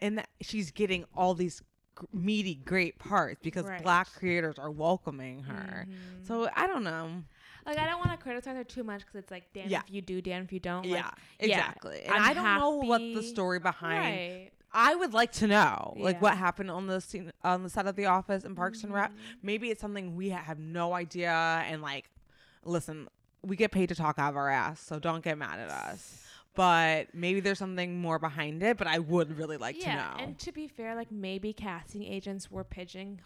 and 0.00 0.18
that 0.18 0.28
she's 0.40 0.70
getting 0.70 1.04
all 1.16 1.34
these 1.34 1.62
meaty, 2.12 2.54
great 2.54 2.98
parts 2.98 3.40
because 3.42 3.64
Right. 3.64 3.82
black 3.82 4.12
creators 4.12 4.58
are 4.58 4.70
welcoming 4.70 5.42
her. 5.44 5.86
Mm-hmm. 5.88 6.24
So 6.26 6.48
I 6.54 6.66
don't 6.66 6.84
know. 6.84 7.22
Like 7.64 7.78
I 7.78 7.86
don't 7.86 7.98
want 7.98 8.10
to 8.12 8.18
criticize 8.22 8.54
her 8.56 8.64
too 8.64 8.84
much 8.84 9.00
because 9.00 9.14
it's 9.16 9.30
like 9.30 9.44
damn 9.54 9.68
Yeah. 9.70 9.80
if 9.86 9.90
you 9.92 10.02
do, 10.02 10.20
damn 10.20 10.42
if 10.44 10.52
you 10.52 10.60
don't. 10.60 10.84
Yeah, 10.84 11.04
like, 11.04 11.14
exactly. 11.38 12.02
And 12.04 12.12
I'm 12.14 12.22
I 12.30 12.34
don't 12.34 12.58
know 12.58 12.70
what 12.86 13.00
the 13.00 13.22
story 13.22 13.58
behind. 13.58 13.98
Right. 13.98 14.50
I 14.78 14.94
would 14.94 15.14
like 15.14 15.32
to 15.32 15.46
know, 15.46 15.94
like 15.96 16.16
Yeah. 16.16 16.20
what 16.20 16.36
happened 16.36 16.70
on 16.70 16.86
the 16.86 17.00
scene 17.00 17.32
on 17.42 17.62
the 17.62 17.70
set 17.70 17.86
of 17.86 17.96
The 17.96 18.06
Office 18.06 18.44
and 18.44 18.54
Parks 18.54 18.82
and 18.84 18.92
Mm-hmm. 18.92 19.00
Rec. 19.00 19.12
Maybe 19.42 19.70
it's 19.70 19.80
something 19.80 20.14
we 20.14 20.28
have 20.28 20.58
no 20.58 20.92
idea. 20.92 21.30
And 21.32 21.80
like, 21.82 22.10
listen, 22.64 23.08
we 23.42 23.56
get 23.56 23.72
paid 23.72 23.88
to 23.88 23.94
talk 23.94 24.18
out 24.18 24.30
of 24.30 24.36
our 24.36 24.50
ass, 24.50 24.80
so 24.80 24.98
don't 24.98 25.24
get 25.24 25.38
mad 25.38 25.58
at 25.60 25.70
us. 25.70 26.22
But 26.54 27.14
maybe 27.14 27.40
there's 27.40 27.58
something 27.58 28.00
more 28.00 28.18
behind 28.18 28.62
it. 28.62 28.76
But 28.76 28.86
I 28.86 28.98
would 28.98 29.36
really 29.38 29.56
like 29.56 29.78
to 29.80 29.86
know. 29.88 30.14
and 30.18 30.38
to 30.40 30.52
be 30.52 30.68
fair, 30.68 30.94
like 30.94 31.10
maybe 31.10 31.52
casting 31.52 32.02
agents 32.02 32.50
were 32.50 32.64
pitching 32.64 33.20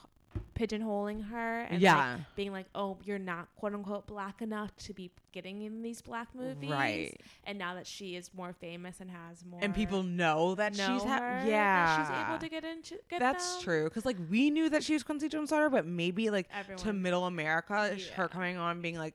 pigeonholing 0.55 1.31
her 1.31 1.63
and 1.63 1.81
Yeah. 1.81 1.97
like 2.15 2.37
being 2.37 2.53
like, 2.53 2.67
oh, 2.75 2.99
you're 3.05 3.19
not 3.19 3.49
quote 3.57 3.75
unquote 3.75 4.07
black 4.07 4.43
enough 4.43 4.77
to 4.79 4.93
be 4.93 5.11
getting 5.33 5.63
in 5.63 5.83
these 5.83 6.03
black 6.03 6.29
movies. 6.35 6.71
Right. 6.71 7.19
And 7.45 7.59
now 7.59 7.75
that 7.75 7.87
she 7.87 8.15
is 8.15 8.31
more 8.35 8.53
famous 8.53 9.01
and 9.01 9.11
has 9.11 9.45
more 9.45 9.59
and 9.63 9.75
people 9.75 10.03
know 10.03 10.55
that 10.57 10.77
know 10.77 10.93
she's 10.95 11.03
ha- 11.03 11.45
yeah 11.47 12.07
she's 12.07 12.29
able 12.29 12.39
to 12.39 12.49
get 12.49 12.65
into 12.65 12.99
get 13.09 13.21
that's 13.21 13.55
them. 13.55 13.63
true 13.65 13.85
because 13.85 14.05
like 14.05 14.19
we 14.31 14.51
knew 14.51 14.69
that 14.69 14.85
she 14.85 14.93
was 14.93 15.03
Quincy 15.03 15.29
Jones' 15.29 15.51
daughter, 15.51 15.71
but 15.71 15.87
maybe 15.87 16.31
like 16.31 16.49
to 16.79 16.93
middle 16.93 17.25
America, 17.27 17.97
sh- 17.99 18.09
her 18.11 18.29
coming 18.29 18.57
on 18.59 18.83
being 18.83 18.99
like, 18.99 19.15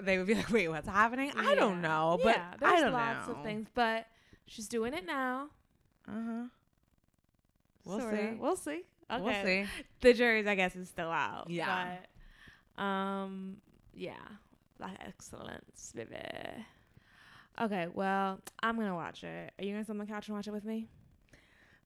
they 0.00 0.18
would 0.18 0.26
be 0.26 0.34
like, 0.36 0.50
wait, 0.50 0.68
what's 0.68 0.88
happening? 0.88 1.30
I 1.36 1.54
don't 1.54 1.80
know, 1.82 2.18
but 2.22 2.36
yeah, 2.36 2.54
there's 2.58 2.72
I 2.72 2.80
don't 2.80 2.92
lots 2.92 3.28
know. 3.28 3.34
of 3.34 3.42
things, 3.44 3.68
but 3.74 4.06
she's 4.46 4.66
doing 4.66 4.94
it 4.94 5.04
now. 5.06 5.48
Uh 6.08 6.12
huh. 6.26 6.42
We'll 7.84 8.00
Sorta. 8.00 8.16
see. 8.16 8.34
We'll 8.38 8.56
see. 8.56 8.82
Okay. 9.10 9.22
We'll 9.22 9.44
see. 9.44 9.70
The 10.00 10.14
jury's, 10.14 10.46
I 10.46 10.54
guess, 10.54 10.76
is 10.76 10.88
still 10.88 11.10
out. 11.10 11.48
Yeah. 11.48 11.96
But, 12.76 12.82
um, 12.82 13.56
yeah. 13.94 14.12
Black 14.78 14.96
excellence, 15.06 15.92
baby. 15.94 16.16
Okay, 17.60 17.88
well, 17.92 18.38
I'm 18.62 18.76
gonna 18.76 18.94
watch 18.94 19.24
it. 19.24 19.52
Are 19.58 19.64
you 19.64 19.72
gonna 19.72 19.84
sit 19.84 19.90
on 19.90 19.98
the 19.98 20.06
couch 20.06 20.28
and 20.28 20.36
watch 20.36 20.46
it 20.46 20.52
with 20.52 20.64
me? 20.64 20.86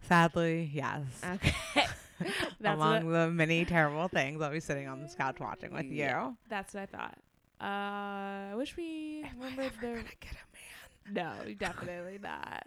Sadly, 0.02 0.70
yes. 0.72 1.02
Okay. 1.24 1.54
That's 2.61 2.74
Among 2.80 3.11
the 3.11 3.30
many 3.30 3.64
terrible 3.64 4.06
things 4.08 4.40
I'll 4.42 4.50
be 4.52 4.61
sitting 4.61 4.87
on 4.87 5.00
this 5.00 5.14
couch 5.14 5.40
watching 5.40 5.72
with 5.72 5.87
Yeah, 5.87 6.26
you. 6.28 6.37
that's 6.48 6.72
what 6.74 6.82
I 6.82 6.87
thought. 6.87 7.18
Uh, 7.61 8.52
I 8.52 8.54
wish 8.56 8.76
we 8.76 9.24
remembered 9.37 9.72
the. 9.80 9.87
Gonna 9.87 10.02
get 10.20 10.32
a 10.32 11.12
man? 11.12 11.37
No, 11.46 11.54
definitely 11.54 12.18
not. 12.22 12.66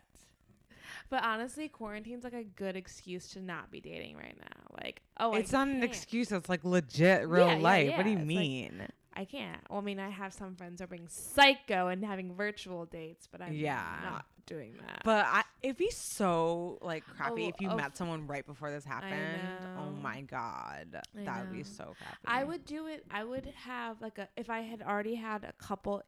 But 1.09 1.23
honestly, 1.23 1.69
quarantine's 1.69 2.23
like 2.23 2.33
a 2.33 2.43
good 2.43 2.75
excuse 2.75 3.27
to 3.29 3.39
not 3.41 3.71
be 3.71 3.79
dating 3.81 4.17
right 4.17 4.35
now. 4.39 4.75
Like, 4.83 5.01
oh, 5.19 5.33
I 5.33 5.39
it's 5.39 5.51
not 5.51 5.67
an 5.67 5.73
can't. 5.79 5.83
excuse. 5.85 6.31
It's 6.31 6.49
like 6.49 6.63
legit 6.63 7.27
real 7.27 7.47
Yeah, 7.47 7.55
yeah, 7.57 7.61
life. 7.61 7.97
What 7.97 8.03
do 8.03 8.09
you 8.09 8.17
yeah. 8.17 8.21
It's 8.23 8.27
like, 8.35 8.37
mean? 8.39 8.87
I 9.17 9.23
can't. 9.25 9.61
Well, 9.69 9.79
I 9.79 9.81
mean, 9.83 9.99
I 9.99 10.09
have 10.09 10.33
some 10.33 10.55
friends 10.55 10.81
who 10.81 10.85
are 10.85 10.87
being 10.87 11.07
psycho 11.07 11.87
and 11.87 12.03
having 12.03 12.33
virtual 12.35 12.85
dates, 12.85 13.27
but 13.31 13.41
I'm 13.41 13.53
Yeah. 13.53 13.81
not 14.03 14.25
doing 14.45 14.73
that. 14.85 15.01
But 15.05 15.25
I, 15.25 15.43
it'd 15.63 15.77
be 15.77 15.89
so 15.89 16.77
like 16.81 17.03
crappy 17.07 17.45
Oh, 17.45 17.49
if 17.49 17.55
you 17.61 17.69
oh, 17.69 17.75
met 17.77 17.95
someone 17.97 18.27
right 18.27 18.45
before 18.45 18.71
this 18.71 18.83
happened. 18.83 19.39
Oh 19.77 19.85
know. 19.85 19.91
my 20.01 20.21
god, 20.21 21.01
I 21.17 21.23
that 21.23 21.41
would 21.47 21.53
be 21.53 21.63
so 21.63 21.95
crappy. 21.97 22.17
I 22.25 22.43
would 22.43 22.65
do 22.65 22.87
it. 22.87 23.05
I 23.09 23.23
would 23.23 23.45
have 23.63 24.01
like 24.01 24.17
a 24.17 24.27
if 24.35 24.49
I 24.49 24.61
had 24.61 24.81
already 24.81 25.15
had 25.15 25.43
a 25.45 25.53
couple 25.53 26.03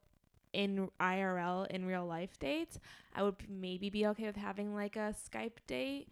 in 0.57 0.89
IRL 0.99 1.67
in 1.67 1.85
real 1.85 2.05
life 2.05 2.39
dates, 2.39 2.79
I 3.15 3.21
would 3.21 3.35
maybe 3.47 3.91
be 3.91 4.07
okay 4.07 4.25
with 4.25 4.35
having 4.35 4.73
like 4.73 4.95
a 4.95 5.13
Skype 5.29 5.59
date, 5.67 6.07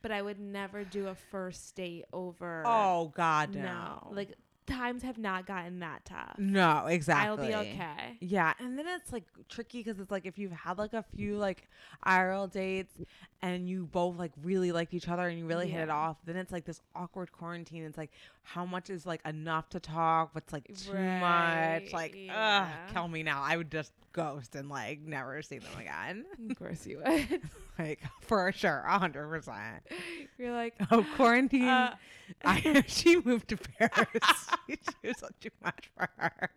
but 0.00 0.10
I 0.10 0.22
would 0.22 0.40
never 0.40 0.84
do 0.84 1.08
a 1.08 1.14
first 1.14 1.76
date 1.76 2.06
over. 2.10 2.62
Oh, 2.64 3.12
God, 3.14 3.54
no. 3.54 4.08
Like 4.10 4.36
times 4.70 5.02
have 5.02 5.18
not 5.18 5.46
gotten 5.46 5.80
that 5.80 6.04
tough. 6.04 6.36
No, 6.38 6.86
exactly. 6.86 7.52
I'll 7.54 7.62
be 7.64 7.70
okay. 7.70 8.16
Yeah, 8.20 8.54
and 8.58 8.78
then 8.78 8.86
it's 8.88 9.12
like 9.12 9.24
tricky 9.48 9.82
because 9.82 9.98
it's 10.00 10.10
like 10.10 10.24
if 10.26 10.38
you've 10.38 10.52
had 10.52 10.78
like 10.78 10.94
a 10.94 11.04
few 11.14 11.36
like 11.36 11.68
IRL 12.06 12.50
dates 12.50 12.94
and 13.42 13.68
you 13.68 13.86
both 13.92 14.16
like 14.18 14.32
really 14.42 14.72
liked 14.72 14.94
each 14.94 15.08
other 15.08 15.28
and 15.28 15.38
you 15.38 15.46
really 15.46 15.68
hit 15.68 15.80
it 15.82 15.90
off, 15.90 16.16
then 16.24 16.36
it's 16.36 16.52
like 16.52 16.64
this 16.64 16.80
awkward 16.94 17.32
quarantine. 17.32 17.84
It's 17.84 17.98
like 17.98 18.10
how 18.42 18.64
much 18.64 18.90
is 18.90 19.04
like 19.06 19.20
enough 19.26 19.68
to 19.70 19.80
talk, 19.80 20.30
What's 20.34 20.52
like 20.52 20.66
too 20.74 20.92
Right, 20.92 21.80
much. 21.82 21.92
Like, 21.92 22.14
yeah. 22.16 22.68
ugh, 22.88 22.92
kill 22.94 23.08
me 23.08 23.22
now. 23.22 23.42
I 23.42 23.56
would 23.56 23.70
just 23.70 23.92
ghost 24.12 24.56
and 24.56 24.68
like 24.68 25.00
never 25.02 25.40
see 25.42 25.58
them 25.58 25.68
again. 25.78 26.24
Of 26.50 26.58
course 26.58 26.84
you 26.86 26.98
would. 27.04 27.42
like 27.78 28.00
for 28.22 28.50
sure, 28.52 28.84
a 28.86 28.98
hundred 28.98 29.28
percent. 29.28 29.82
You're 30.38 30.52
like, 30.52 30.74
Oh, 30.90 31.06
quarantine. 31.16 31.64
Uh, 31.64 31.94
I, 32.44 32.84
she 32.86 33.20
moved 33.20 33.48
to 33.48 33.56
Paris. 33.56 34.48
she 34.68 35.08
was 35.08 35.22
too 35.40 35.50
much 35.62 35.90
for 35.96 36.08
her. 36.16 36.50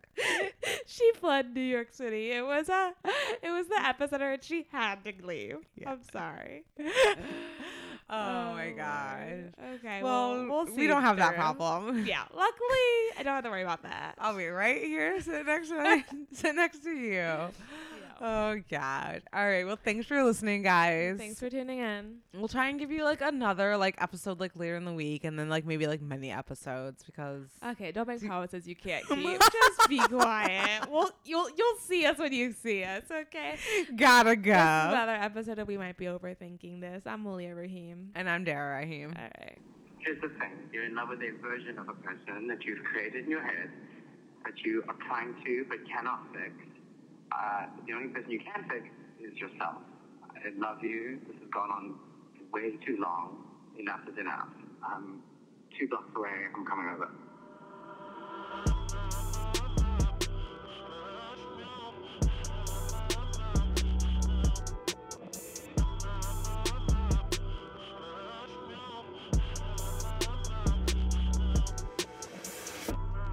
she 0.86 1.12
fled 1.20 1.54
New 1.54 1.62
York 1.62 1.90
City. 1.92 2.32
It 2.32 2.46
was 2.46 2.70
a, 2.70 2.94
it 3.42 3.50
was 3.50 3.68
the 3.68 3.76
epicenter, 3.76 4.34
and 4.34 4.44
she 4.44 4.68
had 4.72 5.04
to 5.06 5.14
leave. 5.24 5.58
I'm 5.86 6.02
sorry. 6.12 6.66
Oh, 8.10 8.54
my 8.54 8.72
oh, 8.72 8.76
gosh. 8.76 9.76
Okay. 9.76 10.04
Well, 10.04 10.32
Well, 10.32 10.48
we'll 10.48 10.68
see. 10.68 10.74
we 10.74 10.88
don't 10.88 11.02
have 11.02 11.18
that 11.18 11.36
problem. 11.36 12.06
Yeah. 12.14 12.24
Luckily, 12.34 12.90
I 13.18 13.22
don't 13.24 13.34
have 13.34 13.44
to 13.46 13.50
worry 13.50 13.64
about 13.64 13.84
that. 13.84 14.16
I'll 14.20 14.36
be 14.38 14.48
right 14.48 14.84
here, 14.84 15.20
sit 15.22 15.46
next 15.46 15.70
to 15.70 16.04
sit 16.34 16.56
next 16.56 16.84
to 16.84 16.92
you. 16.92 17.50
Oh 18.22 18.60
God! 18.70 19.22
All 19.34 19.46
right. 19.46 19.66
Well, 19.66 19.78
thanks 19.84 20.06
for 20.06 20.24
listening, 20.24 20.62
guys. 20.64 21.18
Thanks 21.18 21.40
for 21.40 21.50
tuning 21.50 21.80
in. 21.80 22.18
We'll 22.34 22.48
try 22.48 22.70
and 22.70 22.80
give 22.80 22.92
you 22.92 23.04
like 23.04 23.22
another 23.22 23.76
like 23.78 23.96
episode 24.02 24.40
like 24.40 24.56
later 24.56 24.76
in 24.76 24.86
the 24.86 24.94
week, 24.94 25.24
and 25.24 25.38
then 25.38 25.50
like 25.50 25.66
maybe 25.66 25.88
like 25.88 26.02
many 26.02 26.32
episodes 26.32 27.04
because 27.04 27.48
Okay, 27.66 27.92
don't 27.92 28.08
make 28.08 28.26
promises 28.26 28.68
you 28.68 28.76
can't 28.76 29.06
keep. 29.08 29.40
Just 29.40 29.90
be 29.90 30.00
quiet. 30.00 30.90
Well, 30.90 31.12
you'll 31.26 31.50
you'll 31.58 31.78
see 31.80 32.06
us 32.06 32.18
when 32.18 32.34
you 32.34 32.54
see 32.54 32.84
us. 32.84 33.04
Okay. 33.12 33.58
gotta 33.96 34.36
go. 34.36 34.52
This 34.52 34.60
is 34.60 34.94
another 34.94 35.12
episode 35.14 35.60
of 35.60 35.68
we 35.68 35.78
might 35.78 35.98
be 35.98 36.06
overthinking 36.06 36.82
this. 36.82 37.04
I'm 37.06 37.24
Malia 37.24 37.56
Rahim. 37.56 38.12
And 38.16 38.30
I'm 38.30 38.44
Dara 38.44 38.80
Rahim. 38.80 39.14
All 39.18 39.24
right. 39.40 39.58
Here's 40.00 40.20
the 40.22 40.30
thing. 40.40 40.52
You're 40.74 40.86
in 40.86 40.96
love 40.96 41.10
with 41.10 41.22
a 41.22 41.32
version 41.42 41.80
of 41.80 41.88
a 41.88 41.94
person 41.94 42.48
that 42.48 42.64
you've 42.66 42.84
created 42.84 43.24
in 43.26 43.30
your 43.32 43.42
head 43.44 43.70
that 44.44 44.54
you 44.66 44.84
are 44.90 44.96
trying 45.08 45.34
to 45.46 45.66
but 45.70 45.78
cannot 45.88 46.24
fix. 46.34 46.52
Uh, 47.34 47.66
the 47.88 47.94
only 47.94 48.10
person 48.10 48.30
you 48.30 48.40
can 48.40 48.64
fix 48.70 48.86
is 49.20 49.38
yourself. 49.40 49.78
I 50.36 50.50
love 50.58 50.84
you. 50.84 51.20
This 51.28 51.38
has 51.40 51.50
gone 51.52 51.72
on 51.72 51.96
way 52.52 52.78
too 52.86 52.98
long. 53.00 53.46
Enough 53.80 54.02
is 54.12 54.18
enough. 54.20 54.50
I'm 54.86 55.24
two 55.80 55.88
blocks 55.88 56.12
away. 56.16 56.30
I'm 56.56 56.66
coming 56.66 56.88
over. 56.94 57.10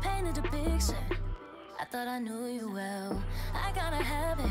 painted 0.02 0.38
a 0.38 0.42
picture. 0.42 0.96
I 1.78 1.84
thought 1.84 2.08
I 2.08 2.18
knew 2.18 2.46
you 2.46 2.72
well. 2.72 3.22
I 3.54 3.72
got 3.72 3.92
a 3.92 4.02
habit 4.02 4.50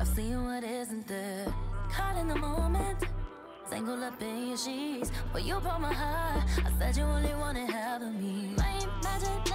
of 0.00 0.08
seeing 0.08 0.44
what 0.44 0.64
isn't 0.64 1.06
there. 1.06 1.46
Caught 1.90 2.16
in 2.16 2.28
the 2.28 2.36
moment, 2.36 2.98
tangled 3.70 4.02
up 4.02 4.20
in 4.22 4.48
your 4.48 4.56
sheets. 4.56 5.10
But 5.32 5.44
you 5.44 5.54
broke 5.60 5.80
my 5.80 5.92
heart. 5.92 6.44
I 6.64 6.70
said 6.78 6.96
you 6.96 7.04
only 7.04 7.34
wanted 7.34 7.70
half 7.70 8.02
of 8.02 8.14
me. 8.14 8.54
My 8.56 8.78
imagination 8.78 9.49